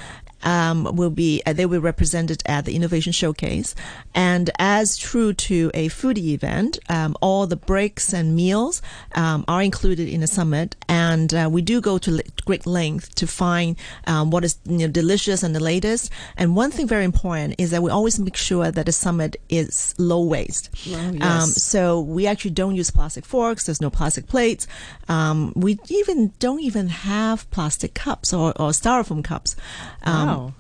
Um, 0.44 0.96
will 0.96 1.10
be 1.10 1.42
uh, 1.46 1.54
they 1.54 1.66
will 1.66 1.80
be 1.80 1.86
represented 1.86 2.42
at 2.46 2.64
the 2.66 2.76
innovation 2.76 3.12
showcase, 3.12 3.76
and 4.16 4.50
as 4.58 4.98
true 4.98 5.34
to 5.34 5.70
a 5.74 5.90
foodie 5.90 6.30
event, 6.34 6.80
um, 6.88 7.16
all 7.22 7.46
the 7.46 7.58
breaks 7.58 8.14
and 8.14 8.36
meals 8.36 8.82
um, 9.16 9.44
are 9.48 9.62
included 9.62 10.08
in 10.08 10.22
the 10.22 10.28
summit, 10.28 10.76
and 10.88 11.34
uh, 11.34 11.50
we 11.52 11.62
do 11.62 11.82
go 11.82 11.98
to 11.98 12.24
great 12.46 12.66
length 12.66 13.16
to 13.16 13.28
find 13.28 13.76
um, 14.08 14.32
what 14.32 14.46
is 14.46 14.58
you 14.66 14.78
know, 14.78 14.88
delicious 14.88 15.44
and 15.44 15.54
the 15.54 15.60
latest. 15.60 16.10
And 16.38 16.56
one 16.56 16.72
thing 16.72 16.88
very 16.88 17.04
important 17.04 17.56
is 17.58 17.72
that 17.72 17.84
we 17.84 17.92
always 17.92 18.18
make 18.18 18.38
sure 18.38 18.72
that 18.72 18.86
the 18.86 18.92
summit 18.94 19.36
is 19.50 19.94
low 19.98 20.24
waste. 20.24 20.70
Oh, 20.88 20.96
Um, 20.96 21.16
yes. 21.18 21.62
so 21.62 22.00
we 22.00 22.28
actually 22.28 22.52
don't 22.52 22.76
use 22.76 22.92
plastic 22.92 23.26
forks. 23.26 23.66
There's 23.66 23.82
no 23.82 23.90
plastic 23.90 24.28
plates. 24.28 24.68
Um, 25.10 25.52
we 25.56 25.80
even 25.90 26.32
don't 26.40 26.62
even 26.62 26.88
have 26.88 27.50
plastic 27.52 27.94
cups 27.94 28.32
or, 28.34 28.50
or 28.62 28.70
styrofoam 28.72 29.22
cups. 29.24 29.56
Um, 30.04 30.29
Wow. 30.38 30.54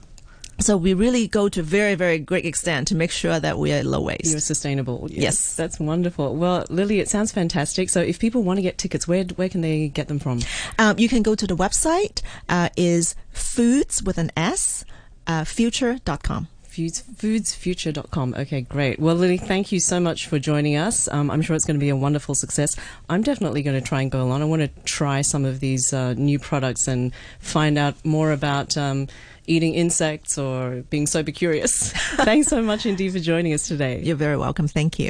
So 0.60 0.76
we 0.76 0.94
really 0.94 1.28
go 1.28 1.48
to 1.48 1.64
very, 1.64 1.96
very 1.96 2.20
great 2.20 2.46
extent 2.46 2.90
to 2.90 2.96
make 2.96 3.12
sure 3.12 3.40
that 3.40 3.58
we 3.58 3.72
are 3.72 3.82
low 3.82 4.02
waste. 4.02 4.26
You're 4.26 4.42
sustainable. 4.42 5.08
Yes. 5.10 5.56
That's 5.56 5.80
wonderful. 5.80 6.36
Well, 6.36 6.66
Lily, 6.70 7.00
it 7.00 7.08
sounds 7.08 7.32
fantastic. 7.32 7.90
So 7.90 8.02
if 8.02 8.20
people 8.20 8.44
want 8.44 8.58
to 8.58 8.62
get 8.62 8.78
tickets, 8.78 9.08
where 9.08 9.24
where 9.24 9.48
can 9.48 9.62
they 9.62 9.88
get 9.88 10.10
them 10.10 10.20
from? 10.20 10.42
Um, 10.78 11.00
you 11.00 11.08
can 11.08 11.24
go 11.24 11.34
to 11.34 11.48
the 11.48 11.56
website, 11.56 12.22
uh, 12.50 12.70
is 12.76 13.16
foods 13.32 14.04
with 14.04 14.18
an 14.18 14.32
S, 14.36 14.84
uh, 15.28 15.46
future.com. 15.46 16.50
Foods, 16.64 17.04
foodsfuture.com. 17.16 18.36
Okay, 18.38 18.62
great. 18.62 19.00
Well, 19.00 19.16
Lily, 19.16 19.38
thank 19.38 19.72
you 19.72 19.80
so 19.80 20.00
much 20.00 20.28
for 20.28 20.40
joining 20.40 20.76
us. 20.76 21.08
Um, 21.08 21.32
I'm 21.32 21.42
sure 21.42 21.56
it's 21.56 21.66
going 21.66 21.80
to 21.80 21.84
be 21.84 21.90
a 21.90 21.96
wonderful 21.96 22.36
success. 22.36 22.76
I'm 23.10 23.24
definitely 23.24 23.64
going 23.64 23.82
to 23.82 23.86
try 23.86 24.02
and 24.02 24.12
go 24.12 24.22
along. 24.22 24.44
I 24.44 24.46
want 24.46 24.62
to 24.62 24.70
try 24.84 25.22
some 25.22 25.46
of 25.46 25.62
these 25.62 25.94
uh, 25.94 26.14
new 26.14 26.38
products 26.38 26.88
and 26.88 27.12
find 27.40 27.78
out 27.78 27.96
more 28.06 28.32
about 28.32 28.78
um, 28.78 29.08
eating 29.50 29.74
insects 29.74 30.38
or 30.38 30.84
being 30.90 31.08
super 31.08 31.32
curious. 31.32 31.92
Thanks 32.18 32.48
so 32.48 32.62
much 32.62 32.86
indeed 32.86 33.12
for 33.12 33.20
joining 33.20 33.54
us 33.54 33.68
today. 33.68 34.02
You're 34.02 34.16
very 34.16 34.38
welcome. 34.38 34.68
Thank 34.68 35.00
you. 35.00 35.10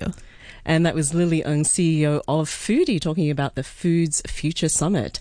And 0.65 0.85
that 0.85 0.93
was 0.93 1.13
Lily 1.13 1.43
Ng, 1.43 1.63
CEO 1.63 2.21
of 2.27 2.49
Foodie, 2.49 3.01
talking 3.01 3.31
about 3.31 3.55
the 3.55 3.63
Foods 3.63 4.21
Future 4.27 4.69
Summit. 4.69 5.17